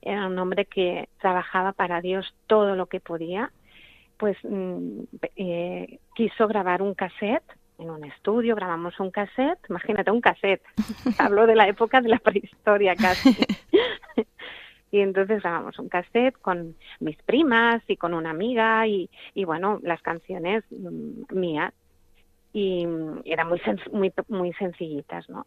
era 0.00 0.26
un 0.26 0.38
hombre 0.38 0.64
que 0.64 1.08
trabajaba 1.20 1.72
para 1.72 2.00
Dios 2.00 2.34
todo 2.46 2.76
lo 2.76 2.86
que 2.86 3.00
podía, 3.00 3.52
pues 4.20 4.36
mm, 4.44 5.00
eh, 5.34 5.98
quiso 6.14 6.46
grabar 6.46 6.82
un 6.82 6.94
cassette 6.94 7.42
en 7.78 7.88
un 7.88 8.04
estudio, 8.04 8.54
grabamos 8.54 9.00
un 9.00 9.10
cassette, 9.10 9.58
imagínate 9.70 10.10
un 10.10 10.20
cassette, 10.20 10.62
hablo 11.18 11.46
de 11.46 11.56
la 11.56 11.66
época 11.66 12.02
de 12.02 12.10
la 12.10 12.18
prehistoria 12.18 12.94
casi. 12.94 13.34
y 14.92 15.00
entonces 15.00 15.42
grabamos 15.42 15.78
un 15.78 15.88
cassette 15.88 16.36
con 16.36 16.76
mis 17.00 17.16
primas 17.22 17.82
y 17.88 17.96
con 17.96 18.12
una 18.12 18.28
amiga 18.28 18.86
y, 18.86 19.08
y 19.34 19.44
bueno, 19.44 19.80
las 19.82 20.02
canciones 20.02 20.62
mm, 20.70 21.34
mías 21.34 21.72
y 22.52 22.86
mm, 22.86 23.22
eran 23.24 23.48
muy 23.48 23.62
muy 23.92 24.12
muy 24.28 24.52
sencillitas, 24.52 25.30
¿no? 25.30 25.46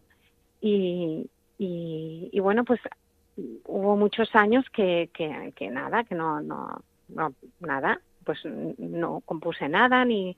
Y, 0.62 1.30
y, 1.60 2.30
y, 2.32 2.40
bueno, 2.40 2.64
pues 2.64 2.80
hubo 3.66 3.98
muchos 3.98 4.34
años 4.34 4.66
que, 4.72 5.10
que, 5.14 5.54
que 5.56 5.70
nada, 5.70 6.06
que 6.06 6.16
no, 6.16 6.42
no, 6.42 6.82
no, 7.10 7.34
nada, 7.60 8.00
pues 8.24 8.40
no 8.46 9.22
compuse 9.22 9.70
nada 9.70 10.04
ni 10.06 10.36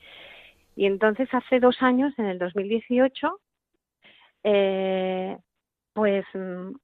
y 0.76 0.86
entonces 0.86 1.30
hace 1.34 1.60
dos 1.60 1.82
años, 1.82 2.14
en 2.18 2.26
el 2.26 2.38
2018, 2.38 3.40
eh, 4.44 5.38
pues 5.94 6.26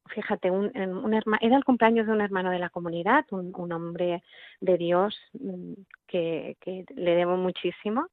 fíjate, 0.07 0.49
un, 0.49 0.71
un 0.75 1.13
era 1.13 1.57
el 1.57 1.65
cumpleaños 1.65 2.07
de 2.07 2.13
un 2.13 2.21
hermano 2.21 2.49
de 2.49 2.59
la 2.59 2.69
comunidad, 2.69 3.25
un, 3.31 3.51
un 3.53 3.71
hombre 3.73 4.23
de 4.61 4.77
Dios 4.77 5.19
mm, 5.33 5.73
que, 6.07 6.55
que, 6.61 6.85
le 6.95 7.15
debo 7.15 7.35
muchísimo. 7.35 8.07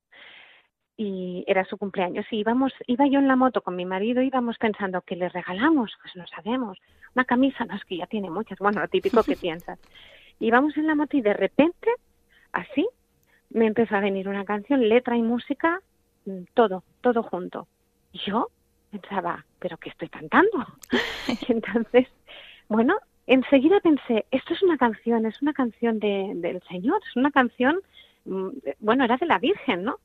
Y 0.96 1.44
era 1.46 1.64
su 1.64 1.78
cumpleaños. 1.78 2.26
Y 2.32 2.38
íbamos, 2.38 2.72
iba 2.88 3.06
yo 3.06 3.20
en 3.20 3.28
la 3.28 3.36
moto 3.36 3.62
con 3.62 3.76
mi 3.76 3.86
marido, 3.86 4.20
íbamos 4.20 4.58
pensando 4.58 5.00
que 5.02 5.14
le 5.14 5.28
regalamos, 5.28 5.96
pues 6.02 6.16
no 6.16 6.26
sabemos, 6.26 6.76
una 7.14 7.24
camisa, 7.24 7.64
no 7.64 7.76
es 7.76 7.84
que 7.84 7.98
ya 7.98 8.08
tiene 8.08 8.30
muchas, 8.30 8.58
bueno, 8.58 8.80
lo 8.80 8.88
típico 8.88 9.22
que 9.22 9.36
piensas. 9.40 9.78
Íbamos 10.40 10.76
en 10.76 10.88
la 10.88 10.96
moto 10.96 11.16
y 11.16 11.20
de 11.20 11.34
repente, 11.34 11.88
así, 12.52 12.86
me 13.50 13.66
empezó 13.66 13.96
a 13.96 14.00
venir 14.00 14.28
una 14.28 14.44
canción, 14.44 14.88
letra 14.88 15.16
y 15.16 15.22
música, 15.22 15.80
mm, 16.26 16.44
todo, 16.54 16.84
todo 17.00 17.22
junto. 17.22 17.66
Y 18.12 18.18
yo 18.30 18.48
pensaba, 18.90 19.44
¿pero 19.58 19.76
qué 19.78 19.90
estoy 19.90 20.08
cantando? 20.08 20.66
y 21.48 21.52
entonces, 21.52 22.08
bueno, 22.68 22.96
enseguida 23.26 23.80
pensé, 23.80 24.26
esto 24.30 24.54
es 24.54 24.62
una 24.62 24.78
canción, 24.78 25.26
es 25.26 25.40
una 25.42 25.52
canción 25.52 25.98
de, 25.98 26.32
del 26.36 26.62
Señor, 26.68 27.00
es 27.08 27.16
una 27.16 27.30
canción, 27.30 27.80
mm, 28.24 28.48
bueno, 28.80 29.04
era 29.04 29.16
de 29.16 29.26
la 29.26 29.38
Virgen, 29.38 29.84
¿no? 29.84 29.98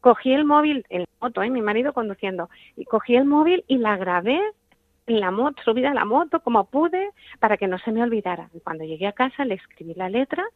Cogí 0.00 0.32
el 0.32 0.44
móvil, 0.44 0.86
el 0.90 1.06
moto, 1.20 1.42
¿eh? 1.42 1.50
mi 1.50 1.60
marido 1.60 1.92
conduciendo, 1.92 2.48
y 2.76 2.84
cogí 2.84 3.16
el 3.16 3.24
móvil 3.24 3.64
y 3.66 3.78
la 3.78 3.96
grabé 3.96 4.40
en 5.06 5.20
la 5.20 5.30
moto, 5.30 5.60
subida 5.64 5.90
a 5.90 5.94
la 5.94 6.04
moto 6.04 6.40
como 6.40 6.66
pude, 6.66 7.10
para 7.40 7.56
que 7.56 7.66
no 7.66 7.78
se 7.78 7.90
me 7.90 8.02
olvidara. 8.02 8.50
Cuando 8.62 8.84
llegué 8.84 9.06
a 9.06 9.12
casa 9.12 9.44
le 9.44 9.54
escribí 9.54 9.94
la 9.94 10.08
letra 10.08 10.46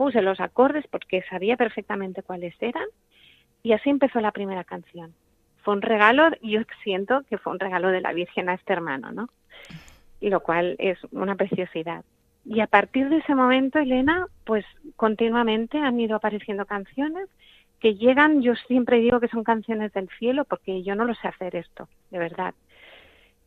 puse 0.00 0.22
los 0.22 0.40
acordes 0.40 0.86
porque 0.86 1.22
sabía 1.28 1.58
perfectamente 1.58 2.22
cuáles 2.22 2.54
eran 2.62 2.86
y 3.62 3.72
así 3.72 3.90
empezó 3.90 4.18
la 4.22 4.32
primera 4.32 4.64
canción. 4.64 5.12
Fue 5.62 5.74
un 5.74 5.82
regalo, 5.82 6.30
yo 6.40 6.62
siento 6.82 7.20
que 7.28 7.36
fue 7.36 7.52
un 7.52 7.58
regalo 7.58 7.88
de 7.88 8.00
la 8.00 8.14
Virgen 8.14 8.48
a 8.48 8.54
este 8.54 8.72
hermano, 8.72 9.12
¿no? 9.12 9.28
Y 10.18 10.30
lo 10.30 10.40
cual 10.40 10.74
es 10.78 10.96
una 11.12 11.34
preciosidad. 11.34 12.02
Y 12.46 12.60
a 12.60 12.66
partir 12.66 13.10
de 13.10 13.18
ese 13.18 13.34
momento, 13.34 13.78
Elena, 13.78 14.26
pues 14.44 14.64
continuamente 14.96 15.76
han 15.76 16.00
ido 16.00 16.16
apareciendo 16.16 16.64
canciones 16.64 17.28
que 17.78 17.96
llegan, 17.96 18.40
yo 18.40 18.54
siempre 18.54 19.00
digo 19.00 19.20
que 19.20 19.28
son 19.28 19.44
canciones 19.44 19.92
del 19.92 20.08
cielo 20.18 20.46
porque 20.46 20.82
yo 20.82 20.94
no 20.94 21.04
lo 21.04 21.14
sé 21.14 21.28
hacer 21.28 21.56
esto, 21.56 21.90
de 22.10 22.18
verdad 22.18 22.54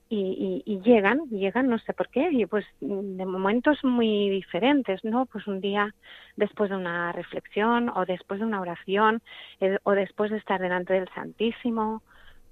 y, 0.10 0.80
llegan, 0.84 1.28
llegan, 1.30 1.70
no 1.70 1.80
sé 1.80 1.94
por 1.94 2.10
qué, 2.10 2.30
y 2.32 2.46
pues 2.46 2.66
de 2.80 3.26
momentos 3.26 3.84
muy 3.84 4.30
diferentes, 4.30 5.04
¿no? 5.04 5.26
Pues 5.26 5.48
un 5.48 5.60
día 5.60 5.94
después 6.36 6.70
de 6.70 6.76
una 6.76 7.12
reflexión 7.12 7.90
o 7.90 8.06
después 8.06 8.40
de 8.40 8.46
una 8.46 8.62
oración 8.62 9.22
eh, 9.60 9.80
o 9.84 9.94
después 9.94 10.30
de 10.30 10.38
estar 10.38 10.62
delante 10.62 10.94
del 10.94 11.10
Santísimo 11.16 12.04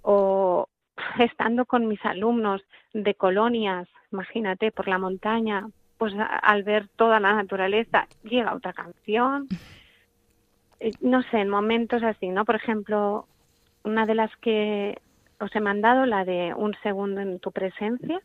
o 0.02 0.68
estando 1.20 1.66
con 1.66 1.88
mis 1.88 2.04
alumnos 2.06 2.64
de 2.94 3.14
colonias, 3.14 3.88
imagínate, 4.12 4.72
por 4.72 4.88
la 4.88 4.98
montaña, 4.98 5.68
pues 5.98 6.14
al 6.18 6.64
ver 6.64 6.88
toda 6.96 7.20
la 7.20 7.36
naturaleza 7.36 8.08
llega 8.24 8.56
otra 8.56 8.74
canción. 8.74 9.48
Eh, 10.80 10.92
no 11.02 11.22
sé, 11.24 11.38
en 11.38 11.50
momentos 11.50 12.02
así, 12.02 12.30
¿no? 12.30 12.44
Por 12.44 12.56
ejemplo, 12.56 13.28
una 13.84 14.08
de 14.08 14.16
las 14.16 14.36
que 14.38 15.00
os 15.42 15.56
he 15.56 15.60
mandado 15.60 16.06
la 16.06 16.24
de 16.24 16.54
un 16.54 16.76
segundo 16.84 17.20
en 17.22 17.40
tu 17.40 17.52
presencia. 17.52 18.22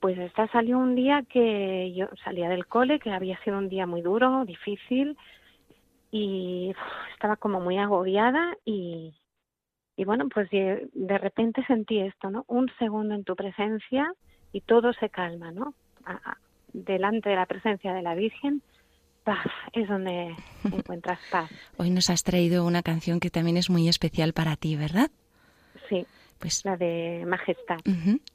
Pues 0.00 0.18
esta 0.18 0.46
salió 0.48 0.78
un 0.78 0.94
día 0.94 1.24
que 1.28 1.92
yo 1.94 2.08
salía 2.22 2.48
del 2.48 2.66
cole, 2.66 3.00
que 3.00 3.10
había 3.10 3.38
sido 3.42 3.58
un 3.58 3.68
día 3.68 3.86
muy 3.86 4.02
duro, 4.02 4.44
difícil, 4.44 5.16
y 6.10 6.72
estaba 7.12 7.36
como 7.36 7.60
muy 7.60 7.78
agobiada 7.78 8.56
y, 8.64 9.14
y 9.96 10.04
bueno, 10.04 10.28
pues 10.28 10.48
de, 10.50 11.18
repente 11.18 11.64
sentí 11.66 11.98
esto, 11.98 12.30
¿no? 12.30 12.44
Un 12.46 12.70
segundo 12.78 13.14
en 13.14 13.24
tu 13.24 13.34
presencia 13.34 14.12
y 14.52 14.60
todo 14.60 14.92
se 14.92 15.08
calma, 15.10 15.50
¿no? 15.50 15.74
delante 16.72 17.30
de 17.30 17.36
la 17.36 17.46
presencia 17.46 17.94
de 17.94 18.02
la 18.02 18.14
Virgen, 18.14 18.60
paz 19.24 19.46
es 19.72 19.88
donde 19.88 20.36
encuentras 20.64 21.18
paz. 21.30 21.50
Hoy 21.78 21.90
nos 21.90 22.10
has 22.10 22.22
traído 22.22 22.64
una 22.66 22.82
canción 22.82 23.20
que 23.20 23.30
también 23.30 23.56
es 23.56 23.70
muy 23.70 23.88
especial 23.88 24.32
para 24.32 24.56
ti, 24.56 24.76
¿verdad? 24.76 25.10
Sí, 25.88 26.06
pues 26.38 26.64
la 26.64 26.76
de 26.76 27.24
Majestad. 27.26 27.78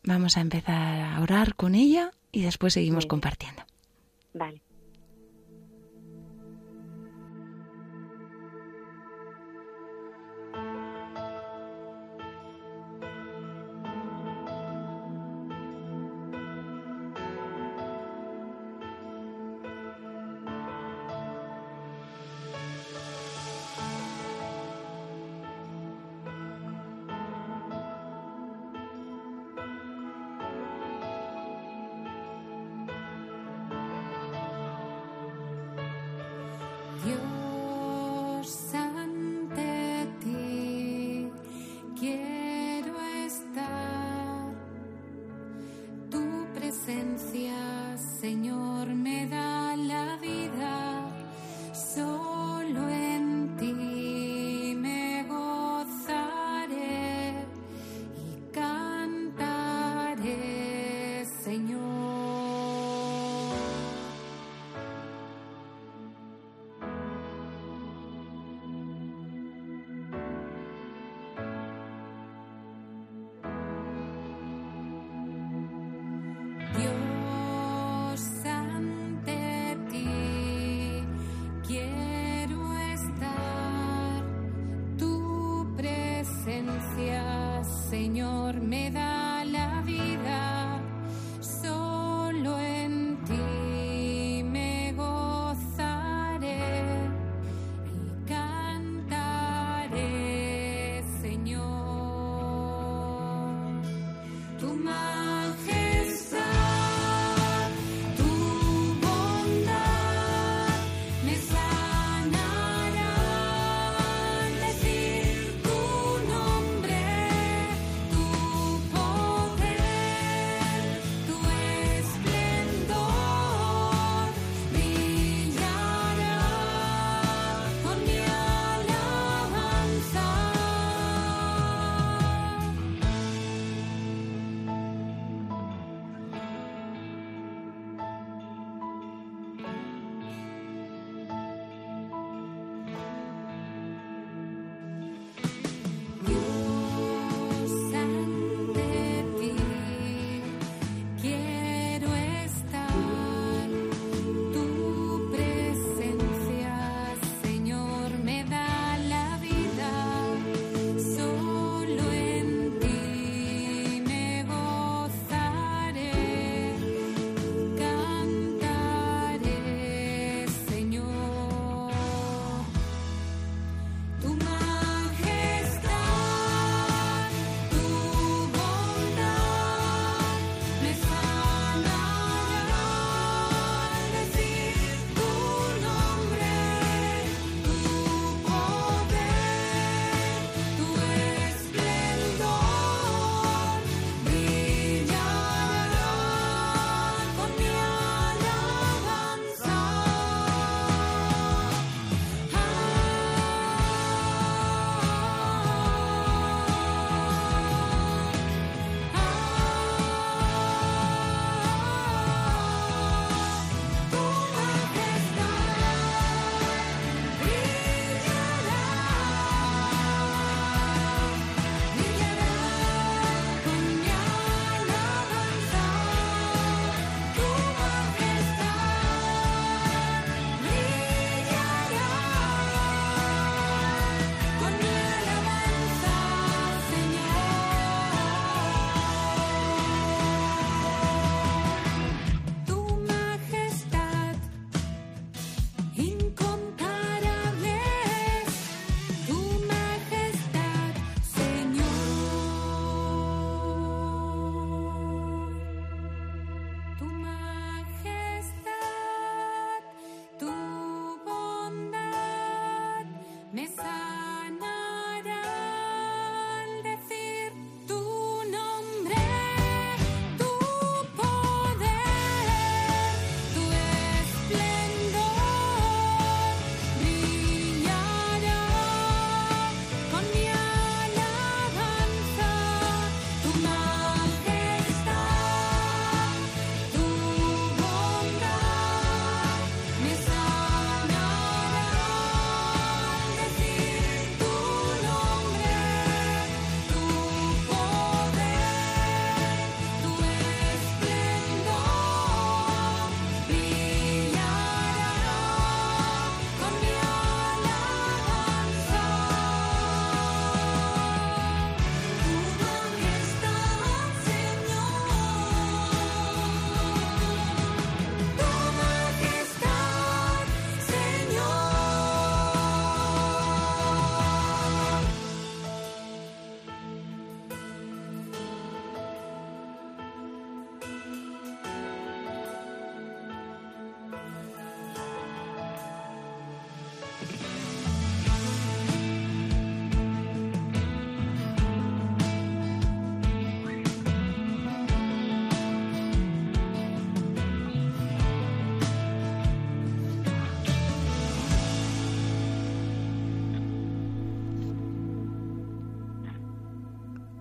Vamos 0.04 0.38
a 0.38 0.42
empezar 0.42 1.02
a 1.02 1.22
orar 1.22 1.56
con 1.56 1.76
ella 1.76 2.12
y 2.32 2.44
después 2.44 2.74
seguimos 2.74 3.06
compartiendo. 3.06 3.64
Vale. 4.34 4.62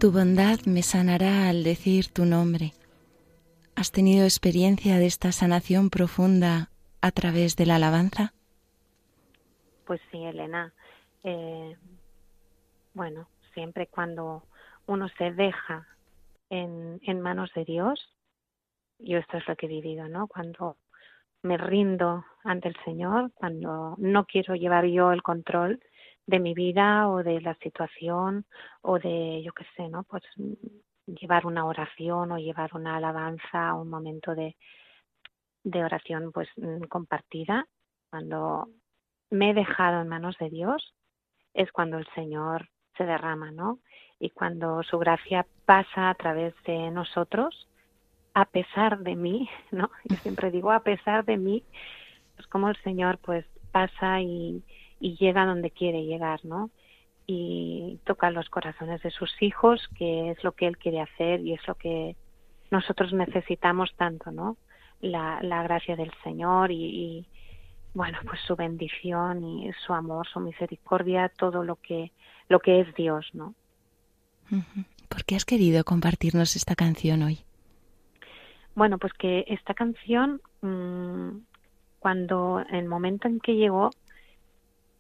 Tu 0.01 0.13
bondad 0.13 0.61
me 0.65 0.83
sanará 0.83 1.49
al 1.49 1.65
decir 1.65 2.07
tu 2.13 2.25
nombre. 2.25 2.73
¿Has 3.75 3.91
tenido 3.91 4.23
experiencia 4.23 4.97
de 4.97 5.07
esta 5.07 5.33
sanación 5.33 5.91
profunda 5.91 6.71
a 7.03 7.11
través 7.11 7.57
de 7.57 7.67
la 7.67 7.77
alabanza? 7.77 8.33
Pues 9.87 10.01
sí, 10.13 10.23
Elena. 10.23 10.73
Eh, 11.25 11.77
bueno, 12.95 13.29
siempre 13.55 13.89
cuando 13.89 14.45
uno 14.87 15.09
se 15.19 15.33
deja 15.33 15.89
en, 16.49 17.01
en 17.03 17.21
manos 17.21 17.51
de 17.57 17.65
Dios, 17.65 17.99
yo 19.01 19.19
esto 19.19 19.39
es 19.39 19.49
lo 19.49 19.57
que 19.57 19.67
he 19.67 19.69
vivido, 19.69 20.07
¿no? 20.07 20.29
Cuando 20.29 20.77
me 21.43 21.57
rindo 21.59 22.25
ante 22.45 22.69
el 22.69 22.77
Señor, 22.85 23.33
cuando 23.35 23.97
no 23.99 24.27
quiero 24.27 24.55
llevar 24.55 24.87
yo 24.87 25.11
el 25.11 25.23
control 25.23 25.81
de 26.29 26.39
mi 26.39 26.53
vida 26.53 27.09
o 27.09 27.23
de 27.23 27.41
la 27.41 27.55
situación 27.55 28.45
o 28.83 28.99
de, 28.99 29.43
yo 29.43 29.53
qué 29.53 29.65
sé, 29.75 29.89
¿no? 29.89 30.05
Pues 30.05 30.23
llevar 31.07 31.47
una 31.47 31.65
oración 31.65 32.31
o 32.33 32.39
llevar 32.39 32.71
una 32.75 32.97
alabanza, 32.97 33.73
un 33.73 33.89
momento 33.89 34.35
de, 34.35 34.55
de 35.65 35.83
oración 35.83 36.31
pues 36.31 36.47
mm, 36.57 36.83
compartida, 36.83 37.67
cuando 38.11 38.69
me 39.31 39.51
he 39.51 39.55
dejado 39.55 40.03
en 40.03 40.09
manos 40.09 40.37
de 40.39 40.51
Dios, 40.51 40.95
es 41.55 41.73
cuando 41.73 41.97
el 41.97 42.07
Señor 42.15 42.69
se 42.99 43.05
derrama, 43.05 43.51
¿no? 43.51 43.79
Y 44.21 44.29
cuando 44.29 44.83
su 44.83 44.99
gracia 44.99 45.47
pasa 45.65 46.11
a 46.11 46.15
través 46.15 46.55
de 46.65 46.91
nosotros, 46.91 47.69
a 48.35 48.45
pesar 48.45 48.99
de 48.99 49.17
mí, 49.17 49.49
¿no? 49.71 49.91
Yo 50.05 50.17
siempre 50.17 50.51
digo 50.51 50.73
a 50.73 50.81
pesar 50.81 51.25
de 51.25 51.39
mí, 51.39 51.65
pues 52.37 52.47
como 52.49 52.69
el 52.69 52.77
Señor 52.83 53.17
pues 53.17 53.47
pasa 53.73 54.21
y, 54.21 54.63
y 55.01 55.17
llega 55.17 55.47
donde 55.47 55.71
quiere 55.71 56.05
llegar, 56.05 56.45
¿no? 56.45 56.71
Y 57.27 57.99
toca 58.05 58.31
los 58.31 58.49
corazones 58.49 59.03
de 59.03 59.11
sus 59.11 59.31
hijos, 59.43 59.89
que 59.97 60.31
es 60.31 60.43
lo 60.43 60.53
que 60.53 60.67
Él 60.67 60.79
quiere 60.79 61.01
hacer 61.01 61.41
y 61.41 61.53
es 61.53 61.67
lo 61.69 61.75
que 61.75 62.17
nosotros 62.71 63.13
necesitamos 63.13 63.95
tanto, 63.97 64.31
¿no? 64.31 64.57
La, 65.01 65.41
la 65.43 65.63
gracia 65.63 65.95
del 65.97 66.13
Señor 66.25 66.71
y, 66.71 66.85
y, 66.85 67.27
bueno, 67.95 68.19
pues 68.25 68.41
su 68.47 68.57
bendición 68.57 69.45
y 69.45 69.71
su 69.87 69.93
amor, 69.93 70.27
su 70.27 70.41
misericordia, 70.41 71.29
todo 71.29 71.65
lo 71.65 71.77
que, 71.77 72.13
lo 72.49 72.61
que 72.61 72.81
es 72.81 72.95
Dios, 72.95 73.29
¿no? 73.33 73.55
¿Por 75.09 75.25
qué 75.25 75.37
has 75.37 75.45
querido 75.45 75.85
compartirnos 75.85 76.57
esta 76.57 76.75
canción 76.75 77.23
hoy? 77.23 77.41
Bueno, 78.75 78.99
pues 78.99 79.13
que 79.15 79.45
esta 79.49 79.75
canción, 79.75 80.41
mmm, 80.63 81.39
cuando 81.99 82.65
el 82.71 82.87
momento 82.87 83.29
en 83.29 83.41
que 83.41 83.57
llegó, 83.57 83.91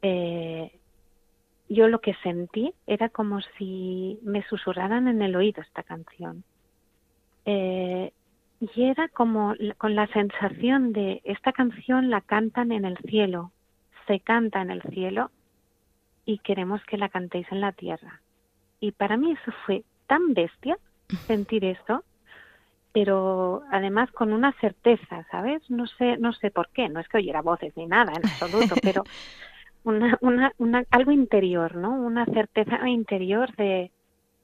eh, 0.03 0.73
yo 1.69 1.89
lo 1.89 2.01
que 2.01 2.15
sentí 2.23 2.73
era 2.87 3.09
como 3.09 3.41
si 3.57 4.19
me 4.23 4.43
susurraran 4.45 5.09
en 5.09 5.23
el 5.23 5.37
oído 5.37 5.63
esta 5.63 5.83
canción. 5.83 6.45
Eh, 7.45 8.13
y 8.61 8.83
era 8.85 9.09
como 9.09 9.55
con 9.77 9.95
la 9.95 10.07
sensación 10.09 10.93
de 10.93 11.21
esta 11.25 11.53
canción 11.53 12.11
la 12.11 12.21
cantan 12.21 12.73
en 12.73 12.85
el 12.85 12.97
cielo, 12.99 13.53
se 14.07 14.21
canta 14.21 14.63
en 14.63 14.71
el 14.71 14.83
cielo 14.83 15.31
y 16.25 16.39
queremos 16.39 16.83
que 16.85 16.99
la 16.99 17.09
cantéis 17.09 17.47
en 17.53 17.61
la 17.61 17.73
tierra. 17.73 18.21
Y 18.81 18.93
para 18.93 19.17
mí 19.17 19.33
eso 19.33 19.53
fue 19.65 19.85
tan 20.07 20.35
bestia 20.35 20.79
sentir 21.27 21.65
esto, 21.65 22.05
pero 22.93 23.63
además 23.71 24.11
con 24.11 24.33
una 24.33 24.53
certeza, 24.61 25.25
¿sabes? 25.31 25.63
No 25.71 25.87
sé, 25.87 26.17
no 26.19 26.33
sé 26.33 26.51
por 26.51 26.69
qué, 26.71 26.89
no 26.89 27.01
es 27.01 27.09
que 27.09 27.19
oyera 27.19 27.43
voces 27.43 27.77
ni 27.77 27.87
nada 27.87 28.13
en 28.13 28.27
absoluto, 28.27 28.75
pero 28.83 29.05
una, 29.85 30.19
una, 30.21 30.53
una, 30.59 30.85
algo 30.91 31.11
interior, 31.13 31.77
¿no? 31.77 31.93
Una 31.93 32.25
certeza 32.27 32.89
interior 32.89 33.55
de 33.57 33.91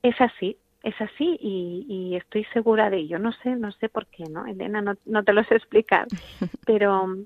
es 0.03 0.21
así, 0.21 0.57
es 0.83 1.01
así 1.01 1.39
y, 1.41 1.87
y, 1.89 2.17
estoy 2.17 2.45
segura 2.53 2.91
de 2.91 2.99
ello. 2.99 3.19
No 3.19 3.33
sé, 3.33 3.57
no 3.57 3.73
sé 3.73 3.89
por 3.89 4.07
qué, 4.07 4.25
¿no? 4.25 4.47
Elena, 4.47 4.83
no, 4.83 4.95
no 5.07 5.25
te 5.25 5.33
lo 5.33 5.43
sé 5.45 5.57
explicar, 5.57 6.07
pero, 6.67 7.17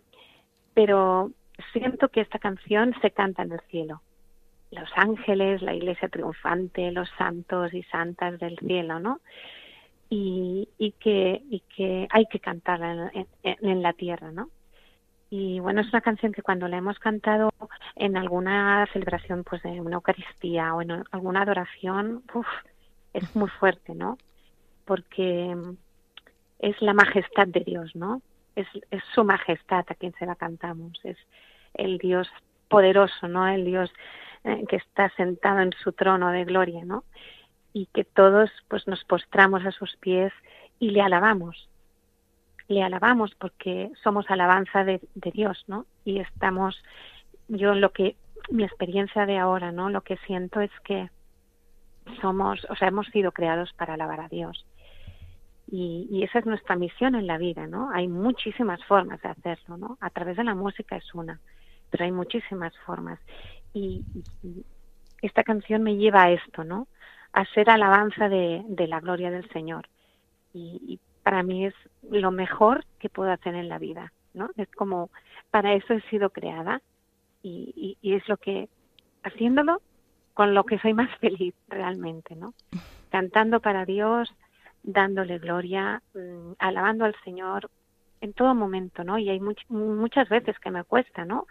pero 0.75 1.33
siento 1.73 2.09
que 2.09 2.21
esta 2.21 2.39
canción 2.39 2.95
se 3.03 3.11
canta 3.11 3.43
en 3.43 3.53
el 3.53 3.61
cielo. 3.71 4.01
Los 4.71 4.91
ángeles, 4.97 5.63
la 5.63 5.75
iglesia 5.75 6.09
triunfante, 6.09 6.93
los 6.93 7.09
santos 7.17 7.73
y 7.75 7.83
santas 7.85 8.39
del 8.39 8.59
cielo, 8.59 9.01
¿no? 9.01 9.21
Y, 10.11 10.69
y 10.79 10.93
que, 10.93 11.43
y 11.51 11.61
que 11.75 12.07
hay 12.11 12.27
que 12.27 12.41
cantarla 12.41 13.11
en, 13.13 13.27
en, 13.43 13.57
en 13.69 13.83
la 13.83 13.93
tierra, 13.93 14.31
¿no? 14.31 14.51
Y 15.31 15.61
bueno 15.61 15.81
es 15.83 15.89
una 15.89 16.01
canción 16.01 16.33
que 16.33 16.43
cuando 16.43 16.69
la 16.69 16.79
hemos 16.79 16.99
cantado 16.99 17.53
en 17.97 18.17
alguna 18.17 18.87
celebración 18.93 19.45
pues 19.45 19.63
de 19.63 19.81
una 19.81 19.97
Eucaristía 19.97 20.75
o 20.75 20.83
en 20.83 21.05
alguna 21.11 21.43
adoración 21.43 22.23
uf, 22.33 22.47
es 23.13 23.37
muy 23.37 23.49
fuerte 23.49 23.95
no 23.95 24.17
porque 24.85 25.55
es 26.59 26.81
la 26.81 26.95
majestad 26.95 27.47
de 27.47 27.61
Dios 27.61 27.95
no 27.95 28.23
es, 28.57 28.67
es 28.91 29.03
su 29.15 29.25
majestad 29.25 29.85
a 29.89 29.95
quien 29.95 30.15
se 30.19 30.27
la 30.27 30.35
cantamos 30.35 30.99
es 31.05 31.19
el 31.75 31.99
Dios 31.99 32.29
poderoso 32.69 33.29
no 33.29 33.47
el 33.49 33.65
Dios 33.67 33.91
eh, 34.45 34.65
que 34.69 34.77
está 34.77 35.11
sentado 35.11 35.61
en 35.61 35.73
su 35.73 35.93
trono 35.93 36.31
de 36.31 36.45
gloria 36.45 36.85
no 36.85 37.05
y 37.75 37.87
que 37.87 38.05
todos 38.05 38.51
pues 38.69 38.87
nos 38.87 39.05
postramos 39.05 39.67
a 39.67 39.73
sus 39.73 39.95
pies 39.97 40.33
y 40.79 40.91
le 40.91 41.03
alabamos 41.03 41.69
le 42.69 42.83
alabamos 42.83 43.35
porque 43.35 43.91
somos 44.03 44.31
alabanza 44.31 44.85
de, 44.85 45.01
Dios, 45.15 45.65
¿no? 45.67 45.87
Y 46.05 46.21
estamos, 46.21 46.83
yo 47.49 47.75
lo 47.75 47.93
que, 47.93 48.17
mi 48.51 48.63
experiencia 48.63 49.25
de 49.27 49.39
ahora, 49.39 49.73
¿no? 49.73 49.89
Lo 49.89 50.03
que 50.03 50.19
siento 50.27 50.61
es 50.61 50.71
que 50.85 51.11
somos, 52.21 52.67
o 52.69 52.77
sea, 52.77 52.89
hemos 52.89 53.07
sido 53.09 53.33
creados 53.33 53.73
para 53.73 53.95
alabar 53.95 54.21
a 54.21 54.29
Dios. 54.29 54.67
Y, 55.71 56.23
esa 56.23 56.39
es 56.39 56.47
nuestra 56.47 56.77
misión 56.77 57.15
en 57.15 57.27
la 57.27 57.39
vida, 57.39 57.67
¿no? 57.67 57.91
Hay 57.91 58.07
muchísimas 58.09 58.83
formas 58.85 59.21
de 59.23 59.31
hacerlo, 59.31 59.77
¿no? 59.79 59.99
A 60.01 60.11
través 60.11 60.37
de 60.37 60.45
la 60.45 60.55
música 60.55 60.97
es 60.97 61.15
una, 61.15 61.41
pero 61.91 62.05
hay 62.05 62.13
muchísimas 62.13 62.77
formas. 62.85 63.19
Y, 63.73 64.05
esta 65.21 65.43
canción 65.43 65.83
me 65.83 65.97
lleva 65.97 66.25
a 66.25 66.31
esto, 66.31 66.65
¿no? 66.65 66.87
A 67.33 67.45
ser 67.47 67.71
alabanza 67.71 68.29
de, 68.29 68.63
de 68.69 68.87
la 68.87 69.01
gloria 69.01 69.31
del 69.31 69.49
Señor. 69.51 69.89
Y 70.55 71.01
para 71.29 71.43
mí 71.43 71.67
es 71.67 71.75
lo 72.11 72.31
mejor 72.31 72.87
que 72.99 73.11
puedo 73.11 73.31
hacer 73.31 73.55
en 73.55 73.69
la 73.69 73.79
vida, 73.79 74.15
¿no? 74.33 74.49
Es 74.57 74.71
como, 74.71 75.11
para 75.51 75.75
eso 75.75 75.93
he 75.93 76.01
sido 76.09 76.31
creada 76.31 76.81
y, 77.43 77.99
y, 78.01 78.15
es 78.15 78.27
lo 78.31 78.39
que, 78.39 78.71
haciéndolo, 79.23 79.83
con 80.33 80.55
lo 80.55 80.65
que 80.65 80.79
soy 80.79 80.95
más 80.95 81.11
feliz 81.21 81.55
realmente, 81.69 82.35
¿no? 82.35 82.55
Cantando 83.11 83.61
para 83.61 83.85
Dios, 83.85 84.35
dándole 84.83 85.39
gloria, 85.39 86.03
mmm, 86.15 86.53
alabando 86.61 87.05
al 87.05 87.15
Señor 87.25 87.69
en 88.23 88.33
todo 88.33 88.55
momento, 88.55 89.05
¿no? 89.05 89.19
Y 89.19 89.29
hay 89.29 89.39
much, 89.39 89.61
muchas 89.69 90.31
veces 90.31 90.59
que 90.59 90.71
me 90.71 90.85
cuesta, 90.85 91.27
¿no? 91.27 91.47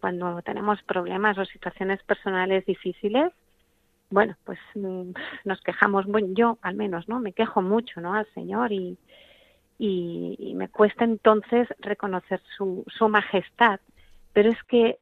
Cuando 0.00 0.42
tenemos 0.42 0.82
problemas 0.82 1.38
o 1.38 1.44
situaciones 1.44 2.02
personales 2.02 2.66
difíciles, 2.66 3.32
bueno, 4.10 4.36
pues 4.44 4.58
mmm, 4.74 5.12
nos 5.44 5.60
quejamos, 5.62 6.06
bueno, 6.06 6.28
yo 6.32 6.58
al 6.62 6.74
menos, 6.74 7.08
¿no? 7.08 7.20
Me 7.20 7.32
quejo 7.32 7.62
mucho, 7.62 8.00
¿no? 8.00 8.14
Al 8.14 8.26
Señor 8.34 8.72
y, 8.72 8.98
y, 9.78 10.36
y 10.38 10.54
me 10.54 10.68
cuesta 10.68 11.04
entonces 11.04 11.68
reconocer 11.78 12.42
su, 12.56 12.84
su 12.88 13.08
majestad, 13.08 13.80
pero 14.32 14.50
es 14.50 14.62
que 14.64 14.98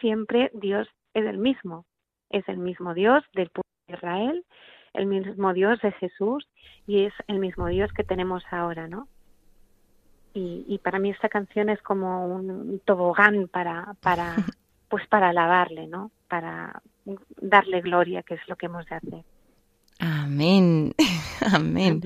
siempre 0.00 0.50
Dios 0.54 0.88
es 1.14 1.24
el 1.24 1.38
mismo, 1.38 1.84
es 2.30 2.48
el 2.48 2.58
mismo 2.58 2.94
Dios 2.94 3.24
del 3.34 3.48
pueblo 3.48 3.70
de 3.86 3.94
Israel, 3.94 4.44
el 4.92 5.06
mismo 5.06 5.52
Dios 5.52 5.80
de 5.80 5.92
Jesús 5.92 6.48
y 6.86 7.04
es 7.04 7.14
el 7.26 7.38
mismo 7.38 7.66
Dios 7.68 7.92
que 7.92 8.04
tenemos 8.04 8.42
ahora, 8.50 8.88
¿no? 8.88 9.08
Y, 10.34 10.64
y 10.68 10.78
para 10.78 10.98
mí 10.98 11.10
esta 11.10 11.28
canción 11.28 11.68
es 11.68 11.80
como 11.82 12.26
un 12.26 12.80
tobogán 12.84 13.48
para, 13.48 13.94
para, 14.00 14.36
pues 14.88 15.06
para 15.08 15.30
alabarle, 15.30 15.86
¿no? 15.86 16.10
Para 16.28 16.82
darle 17.40 17.80
gloria, 17.80 18.22
que 18.22 18.34
es 18.34 18.40
lo 18.48 18.56
que 18.56 18.66
hemos 18.66 18.86
de 18.86 18.96
hacer. 18.96 19.24
Amén, 19.98 20.94
amén. 21.40 22.02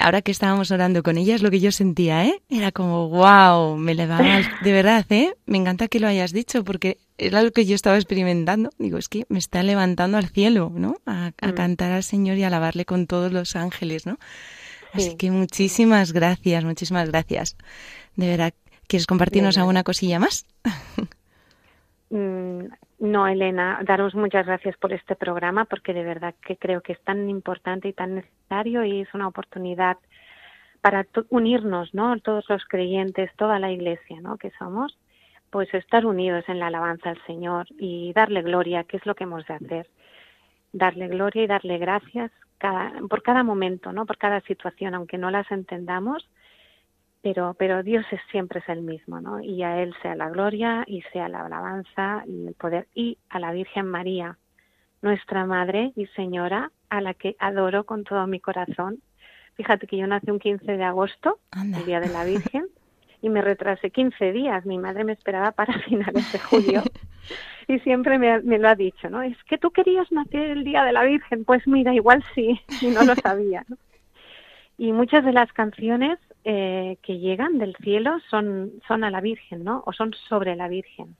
Ahora 0.00 0.20
que 0.20 0.32
estábamos 0.32 0.72
orando 0.72 1.04
con 1.04 1.16
ella 1.16 1.36
es 1.36 1.42
lo 1.42 1.50
que 1.50 1.60
yo 1.60 1.70
sentía, 1.70 2.24
¿eh? 2.24 2.42
Era 2.48 2.72
como, 2.72 3.08
wow, 3.08 3.76
me 3.76 3.94
levaba, 3.94 4.40
de 4.64 4.72
verdad, 4.72 5.06
¿eh? 5.10 5.36
Me 5.46 5.58
encanta 5.58 5.86
que 5.86 6.00
lo 6.00 6.08
hayas 6.08 6.32
dicho 6.32 6.64
porque 6.64 6.98
era 7.16 7.42
lo 7.42 7.52
que 7.52 7.66
yo 7.66 7.76
estaba 7.76 7.96
experimentando. 7.96 8.70
Digo, 8.78 8.98
es 8.98 9.08
que 9.08 9.26
me 9.28 9.38
está 9.38 9.62
levantando 9.62 10.18
al 10.18 10.28
cielo, 10.28 10.72
¿no? 10.74 10.96
A, 11.06 11.30
a 11.40 11.48
mm. 11.48 11.54
cantar 11.54 11.92
al 11.92 12.02
Señor 12.02 12.36
y 12.36 12.42
a 12.42 12.48
alabarle 12.48 12.84
con 12.84 13.06
todos 13.06 13.32
los 13.32 13.54
ángeles, 13.54 14.06
¿no? 14.06 14.18
Así 14.92 15.10
sí. 15.10 15.16
que 15.16 15.30
muchísimas 15.30 16.12
gracias, 16.12 16.64
muchísimas 16.64 17.10
gracias. 17.10 17.56
De 18.16 18.28
verdad, 18.28 18.54
¿quieres 18.88 19.06
compartirnos 19.06 19.56
alguna 19.56 19.84
cosilla 19.84 20.18
más? 20.18 20.46
No, 22.98 23.26
Elena, 23.28 23.80
daros 23.84 24.14
muchas 24.14 24.46
gracias 24.46 24.76
por 24.78 24.92
este 24.92 25.16
programa 25.16 25.64
porque 25.66 25.92
de 25.92 26.04
verdad 26.04 26.34
que 26.46 26.56
creo 26.56 26.80
que 26.80 26.92
es 26.92 27.00
tan 27.02 27.28
importante 27.28 27.88
y 27.88 27.92
tan 27.92 28.14
necesario 28.16 28.84
y 28.84 29.02
es 29.02 29.14
una 29.14 29.28
oportunidad 29.28 29.98
para 30.80 31.06
unirnos, 31.30 31.94
¿no? 31.94 32.18
Todos 32.20 32.48
los 32.48 32.64
creyentes, 32.66 33.30
toda 33.36 33.58
la 33.58 33.72
iglesia, 33.72 34.20
¿no? 34.20 34.38
Que 34.38 34.50
somos, 34.58 34.98
pues 35.50 35.72
estar 35.74 36.06
unidos 36.06 36.44
en 36.48 36.58
la 36.60 36.68
alabanza 36.68 37.10
al 37.10 37.22
Señor 37.26 37.66
y 37.78 38.12
darle 38.14 38.42
gloria, 38.42 38.84
que 38.84 38.98
es 38.98 39.06
lo 39.06 39.14
que 39.14 39.24
hemos 39.24 39.46
de 39.46 39.54
hacer. 39.54 39.88
darle 40.72 41.08
gloria 41.08 41.44
y 41.44 41.46
darle 41.46 41.78
gracias 41.78 42.30
cada, 42.58 42.92
por 43.08 43.22
cada 43.22 43.42
momento, 43.42 43.92
¿no? 43.92 44.06
Por 44.06 44.18
cada 44.18 44.40
situación, 44.42 44.94
aunque 44.94 45.18
no 45.18 45.30
las 45.30 45.50
entendamos, 45.50 46.28
pero, 47.24 47.54
pero 47.58 47.82
Dios 47.82 48.04
es, 48.10 48.20
siempre 48.30 48.60
es 48.60 48.68
el 48.68 48.82
mismo, 48.82 49.18
¿no? 49.18 49.40
Y 49.40 49.62
a 49.62 49.82
Él 49.82 49.94
sea 50.02 50.14
la 50.14 50.28
gloria 50.28 50.84
y 50.86 51.00
sea 51.10 51.26
la 51.30 51.46
alabanza 51.46 52.22
y 52.26 52.48
el 52.48 52.54
poder 52.54 52.86
y 52.94 53.16
a 53.30 53.38
la 53.38 53.50
Virgen 53.50 53.86
María, 53.86 54.36
nuestra 55.00 55.46
Madre 55.46 55.92
y 55.96 56.04
Señora, 56.08 56.70
a 56.90 57.00
la 57.00 57.14
que 57.14 57.34
adoro 57.38 57.84
con 57.84 58.04
todo 58.04 58.26
mi 58.26 58.40
corazón. 58.40 58.98
Fíjate 59.54 59.86
que 59.86 59.96
yo 59.96 60.06
nací 60.06 60.30
un 60.30 60.38
15 60.38 60.76
de 60.76 60.84
agosto, 60.84 61.38
el 61.54 61.86
Día 61.86 61.98
de 61.98 62.10
la 62.10 62.26
Virgen, 62.26 62.66
y 63.22 63.30
me 63.30 63.40
retrasé 63.40 63.88
15 63.88 64.32
días. 64.32 64.66
Mi 64.66 64.76
madre 64.76 65.04
me 65.04 65.14
esperaba 65.14 65.52
para 65.52 65.72
finales 65.88 66.30
de 66.30 66.38
julio. 66.38 66.82
y 67.68 67.78
siempre 67.78 68.18
me, 68.18 68.42
me, 68.42 68.58
lo 68.58 68.68
ha 68.68 68.74
dicho, 68.74 69.08
¿no? 69.08 69.22
Es 69.22 69.42
que 69.44 69.56
tú 69.56 69.70
querías 69.70 70.12
nacer 70.12 70.50
el 70.50 70.62
Día 70.62 70.84
de 70.84 70.92
la 70.92 71.04
Virgen. 71.04 71.46
Pues 71.46 71.66
mira, 71.66 71.94
igual 71.94 72.22
sí, 72.34 72.60
y 72.82 72.88
no 72.88 73.02
lo 73.02 73.14
sabía. 73.14 73.64
¿no? 73.66 73.78
Y 74.76 74.92
muchas 74.92 75.24
de 75.24 75.32
las 75.32 75.50
canciones 75.54 76.18
eh, 76.44 76.98
que 77.02 77.18
llegan 77.18 77.58
del 77.58 77.74
cielo 77.82 78.18
son, 78.30 78.72
son 78.86 79.04
a 79.04 79.10
la 79.10 79.20
Virgen, 79.20 79.64
¿no? 79.64 79.82
O 79.86 79.92
son 79.92 80.12
sobre 80.28 80.56
la 80.56 80.68
Virgen. 80.68 81.16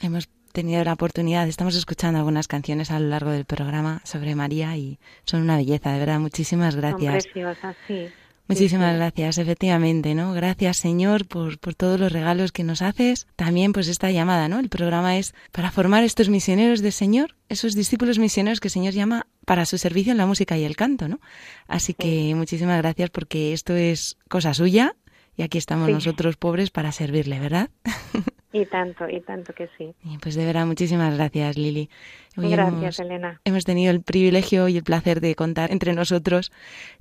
Hemos 0.00 0.28
tenido 0.52 0.84
la 0.84 0.94
oportunidad, 0.94 1.48
estamos 1.48 1.76
escuchando 1.76 2.18
algunas 2.18 2.48
canciones 2.48 2.90
a 2.90 2.98
lo 3.00 3.08
largo 3.08 3.30
del 3.30 3.44
programa 3.44 4.00
sobre 4.04 4.34
María 4.34 4.76
y 4.76 4.98
son 5.24 5.42
una 5.42 5.56
belleza, 5.56 5.92
de 5.92 5.98
verdad. 5.98 6.18
Muchísimas 6.18 6.76
gracias. 6.76 7.24
Son 7.24 7.32
preciosas, 7.32 7.76
sí. 7.86 8.08
Muchísimas 8.48 8.94
gracias, 8.94 9.38
efectivamente, 9.38 10.14
¿no? 10.14 10.32
Gracias, 10.32 10.76
Señor, 10.76 11.26
por, 11.26 11.58
por 11.58 11.74
todos 11.74 11.98
los 11.98 12.12
regalos 12.12 12.52
que 12.52 12.62
nos 12.62 12.80
haces. 12.80 13.26
También, 13.34 13.72
pues, 13.72 13.88
esta 13.88 14.10
llamada, 14.12 14.48
¿no? 14.48 14.60
El 14.60 14.68
programa 14.68 15.16
es 15.18 15.34
para 15.50 15.70
formar 15.72 16.04
estos 16.04 16.28
misioneros 16.28 16.80
del 16.80 16.92
Señor, 16.92 17.34
esos 17.48 17.74
discípulos 17.74 18.18
misioneros 18.20 18.60
que 18.60 18.68
el 18.68 18.72
Señor 18.72 18.94
llama 18.94 19.26
para 19.44 19.66
su 19.66 19.78
servicio 19.78 20.12
en 20.12 20.18
la 20.18 20.26
música 20.26 20.56
y 20.56 20.64
el 20.64 20.76
canto, 20.76 21.08
¿no? 21.08 21.18
Así 21.66 21.92
que 21.94 22.34
muchísimas 22.36 22.78
gracias 22.78 23.10
porque 23.10 23.52
esto 23.52 23.74
es 23.74 24.16
cosa 24.28 24.54
suya 24.54 24.94
y 25.36 25.42
aquí 25.42 25.58
estamos 25.58 25.86
Sí. 25.88 25.92
nosotros 25.92 26.36
pobres 26.36 26.70
para 26.70 26.92
servirle, 26.92 27.40
¿verdad? 27.40 27.70
Y 28.58 28.64
tanto, 28.66 29.06
y 29.08 29.20
tanto 29.20 29.52
que 29.52 29.68
sí. 29.76 29.92
Pues 30.22 30.34
de 30.34 30.46
verdad, 30.46 30.64
muchísimas 30.66 31.14
gracias, 31.14 31.58
Lili. 31.58 31.90
Hoy 32.38 32.50
Gracias, 32.50 32.98
hemos- 32.98 33.00
Elena. 33.00 33.40
Hemos 33.44 33.64
tenido 33.64 33.90
el 33.90 34.00
privilegio 34.00 34.68
y 34.68 34.78
el 34.78 34.82
placer 34.82 35.20
de 35.20 35.34
contar 35.34 35.70
entre 35.72 35.92
nosotros 35.92 36.52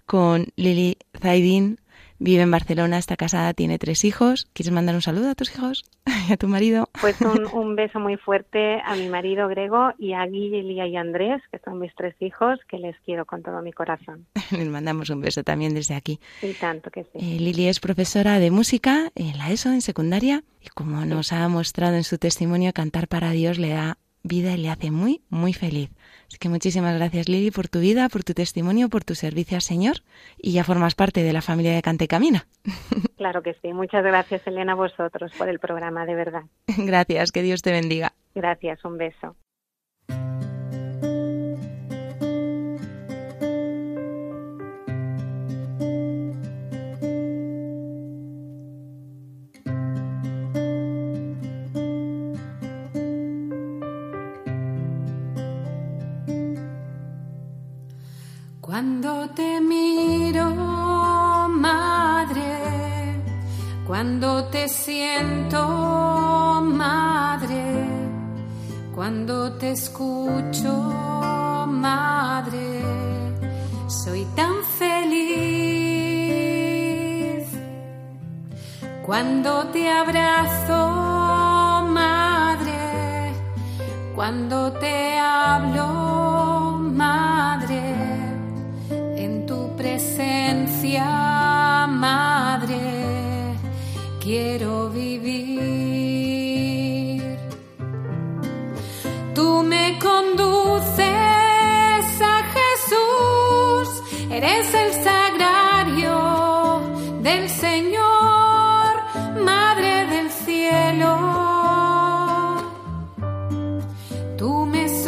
con 0.05 0.47
Lili 0.57 0.97
Zaidín. 1.17 1.79
Vive 2.17 2.43
en 2.43 2.51
Barcelona, 2.51 2.97
está 2.97 3.17
casada, 3.17 3.53
tiene 3.53 3.77
tres 3.77 4.05
hijos. 4.05 4.47
¿Quieres 4.53 4.71
mandar 4.71 4.95
un 4.95 5.01
saludo 5.01 5.29
a 5.29 5.35
tus 5.35 5.53
hijos 5.53 5.83
y 6.29 6.33
a 6.33 6.37
tu 6.37 6.47
marido? 6.47 6.89
Pues 7.01 7.19
un, 7.21 7.45
un 7.53 7.75
beso 7.75 7.99
muy 7.99 8.15
fuerte 8.17 8.81
a 8.85 8.95
mi 8.95 9.09
marido 9.09 9.47
Grego 9.49 9.91
y 9.97 10.13
a 10.13 10.25
Guille, 10.25 10.63
Lía 10.63 10.87
y 10.87 10.95
Andrés, 10.95 11.41
que 11.51 11.59
son 11.59 11.79
mis 11.79 11.93
tres 11.95 12.15
hijos, 12.21 12.59
que 12.69 12.77
les 12.77 12.95
quiero 13.05 13.25
con 13.25 13.43
todo 13.43 13.61
mi 13.61 13.73
corazón. 13.73 14.25
Les 14.51 14.69
mandamos 14.69 15.09
un 15.09 15.21
beso 15.21 15.43
también 15.43 15.73
desde 15.73 15.95
aquí. 15.95 16.19
Y 16.41 16.53
tanto 16.53 16.89
que 16.89 17.03
sí. 17.03 17.09
Eh, 17.15 17.39
Lili 17.39 17.67
es 17.67 17.79
profesora 17.79 18.39
de 18.39 18.51
música 18.51 19.11
en 19.15 19.37
la 19.37 19.51
ESO, 19.51 19.71
en 19.71 19.81
secundaria, 19.81 20.43
y 20.61 20.69
como 20.69 21.03
nos 21.05 21.33
ha 21.33 21.47
mostrado 21.49 21.95
en 21.95 22.03
su 22.03 22.17
testimonio, 22.17 22.71
cantar 22.73 23.07
para 23.07 23.31
Dios 23.31 23.59
le 23.59 23.69
da 23.69 23.97
vida 24.25 24.53
y 24.53 24.57
le 24.57 24.69
hace 24.69 24.91
muy, 24.91 25.21
muy 25.29 25.53
feliz. 25.53 25.89
Así 26.27 26.37
que 26.39 26.49
muchísimas 26.49 26.95
gracias, 26.95 27.29
Lili, 27.29 27.51
por 27.51 27.67
tu 27.67 27.79
vida, 27.79 28.09
por 28.09 28.23
tu 28.23 28.33
testimonio, 28.33 28.89
por 28.89 29.03
tu 29.03 29.15
servicio 29.15 29.55
al 29.55 29.61
Señor, 29.61 29.97
y 30.37 30.53
ya 30.53 30.63
formas 30.63 30.95
parte 30.95 31.23
de 31.23 31.33
la 31.33 31.41
familia 31.41 31.73
de 31.73 31.81
Cante 31.81 32.07
Camina. 32.07 32.47
Claro 33.17 33.41
que 33.41 33.53
sí. 33.61 33.71
Muchas 33.71 34.03
gracias, 34.03 34.45
Elena, 34.45 34.73
a 34.73 34.75
vosotros 34.75 35.31
por 35.37 35.47
el 35.47 35.57
programa, 35.57 36.05
de 36.05 36.15
verdad. 36.15 36.43
Gracias, 36.77 37.31
que 37.31 37.43
Dios 37.43 37.61
te 37.61 37.71
bendiga. 37.71 38.11
Gracias, 38.35 38.83
un 38.83 38.97
beso. 38.97 39.37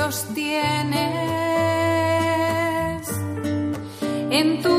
Tú 0.08 0.12
me 0.12 0.14
sostienes 0.14 1.10
en 4.32 4.62
tu 4.62 4.77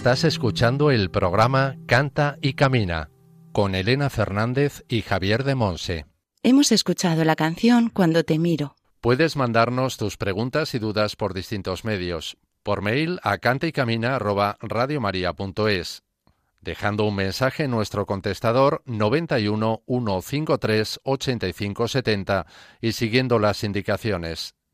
Estás 0.00 0.24
escuchando 0.24 0.90
el 0.90 1.10
programa 1.10 1.76
Canta 1.86 2.38
y 2.40 2.54
Camina 2.54 3.10
con 3.52 3.74
Elena 3.74 4.08
Fernández 4.08 4.82
y 4.88 5.02
Javier 5.02 5.44
de 5.44 5.54
Monse. 5.54 6.06
Hemos 6.42 6.72
escuchado 6.72 7.22
la 7.22 7.36
canción 7.36 7.90
Cuando 7.90 8.24
te 8.24 8.38
miro. 8.38 8.76
Puedes 9.02 9.36
mandarnos 9.36 9.98
tus 9.98 10.16
preguntas 10.16 10.74
y 10.74 10.78
dudas 10.78 11.16
por 11.16 11.34
distintos 11.34 11.84
medios. 11.84 12.38
Por 12.62 12.80
mail 12.80 13.20
a 13.22 13.36
cantaycamina@radiomaria.es, 13.36 16.02
dejando 16.62 17.04
un 17.04 17.16
mensaje 17.16 17.64
en 17.64 17.70
nuestro 17.70 18.06
contestador 18.06 18.80
91 18.86 19.82
153 19.86 21.00
85 21.02 21.88
70 21.88 22.46
y 22.80 22.92
siguiendo 22.92 23.38
las 23.38 23.62
indicaciones. 23.64 24.54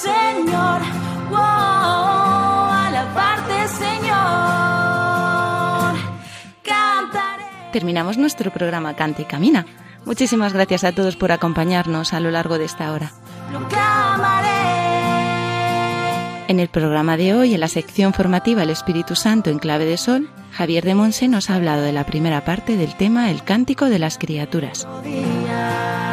Señor. 0.00 0.80
Wow, 1.28 1.38
alabarte, 2.86 3.68
Señor. 3.68 4.14
Cantaré. 6.64 7.44
Terminamos 7.72 8.16
nuestro 8.16 8.50
programa 8.50 8.96
Cante 8.96 9.22
y 9.22 9.24
Camina. 9.26 9.66
Muchísimas 10.06 10.54
gracias 10.54 10.84
a 10.84 10.92
todos 10.92 11.16
por 11.16 11.32
acompañarnos 11.32 12.14
a 12.14 12.20
lo 12.20 12.30
largo 12.30 12.56
de 12.56 12.64
esta 12.64 12.92
hora. 12.92 13.12
Lo 13.52 13.68
clamaré. 13.68 14.48
En 16.48 16.60
el 16.60 16.68
programa 16.68 17.18
de 17.18 17.34
hoy, 17.34 17.52
en 17.52 17.60
la 17.60 17.68
sección 17.68 18.14
formativa 18.14 18.62
El 18.62 18.70
Espíritu 18.70 19.14
Santo 19.14 19.50
en 19.50 19.58
clave 19.58 19.84
de 19.84 19.98
sol, 19.98 20.30
Javier 20.52 20.82
de 20.84 20.94
Monse 20.94 21.28
nos 21.28 21.50
ha 21.50 21.56
hablado 21.56 21.82
de 21.82 21.92
la 21.92 22.06
primera 22.06 22.42
parte 22.46 22.78
del 22.78 22.96
tema 22.96 23.30
El 23.30 23.44
Cántico 23.44 23.84
de 23.84 23.98
las 23.98 24.16
Criaturas. 24.16 24.88
Día 25.04 26.09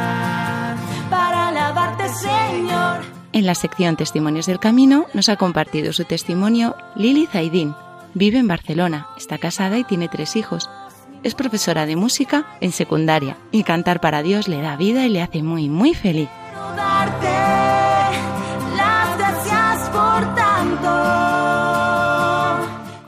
En 3.38 3.46
la 3.46 3.54
sección 3.54 3.96
Testimonios 3.96 4.48
del 4.48 4.58
Camino 4.58 5.06
nos 5.14 5.30
ha 5.30 5.36
compartido 5.36 5.94
su 5.94 6.06
testimonio 6.06 6.76
Lili 6.96 7.28
Zaidín. 7.28 7.76
Vive 8.16 8.40
en 8.40 8.48
Barcelona, 8.48 9.06
está 9.16 9.38
casada 9.38 9.78
y 9.78 9.84
tiene 9.84 10.08
tres 10.08 10.36
hijos. 10.36 10.72
Es 11.22 11.36
profesora 11.36 11.86
de 11.86 11.96
música 11.96 12.48
en 12.62 12.72
secundaria 12.72 13.38
y 13.52 13.62
cantar 13.62 14.02
para 14.02 14.24
Dios 14.24 14.48
le 14.48 14.60
da 14.60 14.76
vida 14.76 15.06
y 15.06 15.10
le 15.10 15.22
hace 15.22 15.44
muy, 15.44 15.70
muy 15.70 15.94
feliz. 15.94 16.30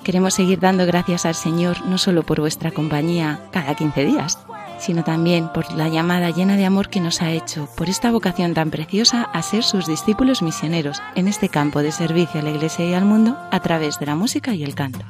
Queremos 0.03 0.35
seguir 0.35 0.59
dando 0.59 0.85
gracias 0.85 1.25
al 1.25 1.33
Señor 1.33 1.83
no 1.87 1.97
solo 1.97 2.21
por 2.21 2.39
vuestra 2.39 2.69
compañía 2.69 3.39
cada 3.51 3.73
15 3.73 4.05
días, 4.05 4.37
sino 4.79 5.03
también 5.03 5.49
por 5.53 5.71
la 5.73 5.89
llamada 5.89 6.31
llena 6.31 6.55
de 6.55 6.65
amor 6.65 6.89
que 6.89 6.99
nos 6.99 7.21
ha 7.21 7.31
hecho, 7.31 7.67
por 7.75 7.89
esta 7.89 8.11
vocación 8.11 8.53
tan 8.53 8.71
preciosa 8.71 9.23
a 9.23 9.41
ser 9.41 9.63
sus 9.63 9.85
discípulos 9.85 10.41
misioneros 10.41 11.01
en 11.15 11.27
este 11.27 11.49
campo 11.49 11.81
de 11.81 11.91
servicio 11.91 12.39
a 12.39 12.43
la 12.43 12.51
Iglesia 12.51 12.85
y 12.85 12.93
al 12.93 13.05
mundo 13.05 13.37
a 13.51 13.59
través 13.59 13.99
de 13.99 14.05
la 14.05 14.15
música 14.15 14.53
y 14.53 14.63
el 14.63 14.75
canto. 14.75 15.05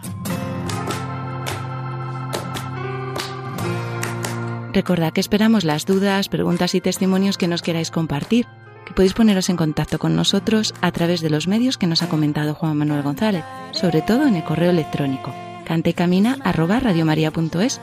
Recordad 4.73 5.13
que 5.13 5.21
esperamos 5.21 5.63
las 5.63 5.85
dudas, 5.85 6.29
preguntas 6.29 6.75
y 6.75 6.81
testimonios 6.81 7.37
que 7.37 7.47
nos 7.47 7.61
queráis 7.61 7.91
compartir, 7.91 8.47
que 8.85 8.93
podéis 8.93 9.13
poneros 9.13 9.49
en 9.49 9.57
contacto 9.57 9.99
con 9.99 10.15
nosotros 10.15 10.73
a 10.81 10.91
través 10.91 11.21
de 11.21 11.29
los 11.29 11.47
medios 11.47 11.77
que 11.77 11.87
nos 11.87 12.03
ha 12.03 12.09
comentado 12.09 12.53
Juan 12.53 12.77
Manuel 12.77 13.01
González, 13.01 13.43
sobre 13.71 14.01
todo 14.01 14.27
en 14.27 14.35
el 14.35 14.43
correo 14.43 14.69
electrónico 14.69 15.33
cantecamina@radiomaria.es 15.69 17.79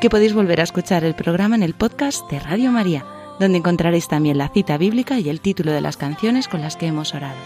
que 0.00 0.10
podéis 0.10 0.32
volver 0.32 0.60
a 0.60 0.64
escuchar 0.64 1.04
el 1.04 1.14
programa 1.14 1.56
en 1.56 1.62
el 1.62 1.74
podcast 1.74 2.28
de 2.30 2.40
Radio 2.40 2.72
María, 2.72 3.04
donde 3.38 3.58
encontraréis 3.58 4.08
también 4.08 4.38
la 4.38 4.48
cita 4.48 4.78
bíblica 4.78 5.18
y 5.18 5.28
el 5.28 5.42
título 5.42 5.72
de 5.72 5.82
las 5.82 5.98
canciones 5.98 6.48
con 6.48 6.62
las 6.62 6.76
que 6.76 6.86
hemos 6.86 7.14
orado. 7.14 7.36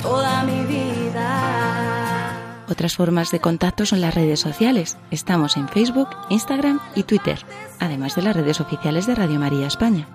toda 0.00 0.42
mi 0.44 0.64
vida. 0.64 2.36
Otras 2.66 2.96
formas 2.96 3.30
de 3.30 3.40
contacto 3.40 3.84
son 3.84 4.00
las 4.00 4.14
redes 4.14 4.40
sociales. 4.40 4.96
Estamos 5.10 5.58
en 5.58 5.68
Facebook, 5.68 6.08
Instagram 6.30 6.80
y 6.94 7.02
Twitter, 7.02 7.38
además 7.78 8.16
de 8.16 8.22
las 8.22 8.34
redes 8.34 8.60
oficiales 8.60 9.06
de 9.06 9.16
Radio 9.16 9.38
María 9.38 9.66
España. 9.66 10.08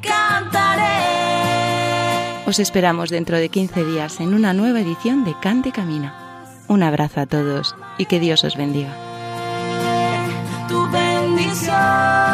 Cantaré. 0.00 0.84
Os 2.46 2.60
esperamos 2.60 3.10
dentro 3.10 3.38
de 3.38 3.48
15 3.48 3.84
días 3.84 4.20
en 4.20 4.34
una 4.34 4.52
nueva 4.52 4.80
edición 4.80 5.24
de 5.24 5.34
Cante 5.40 5.72
Camina. 5.72 6.14
Un 6.68 6.84
abrazo 6.84 7.20
a 7.20 7.26
todos 7.26 7.74
y 7.98 8.04
que 8.04 8.20
Dios 8.20 8.44
os 8.44 8.56
bendiga. 8.56 9.13
Tu 10.68 10.86
bendición. 10.90 12.33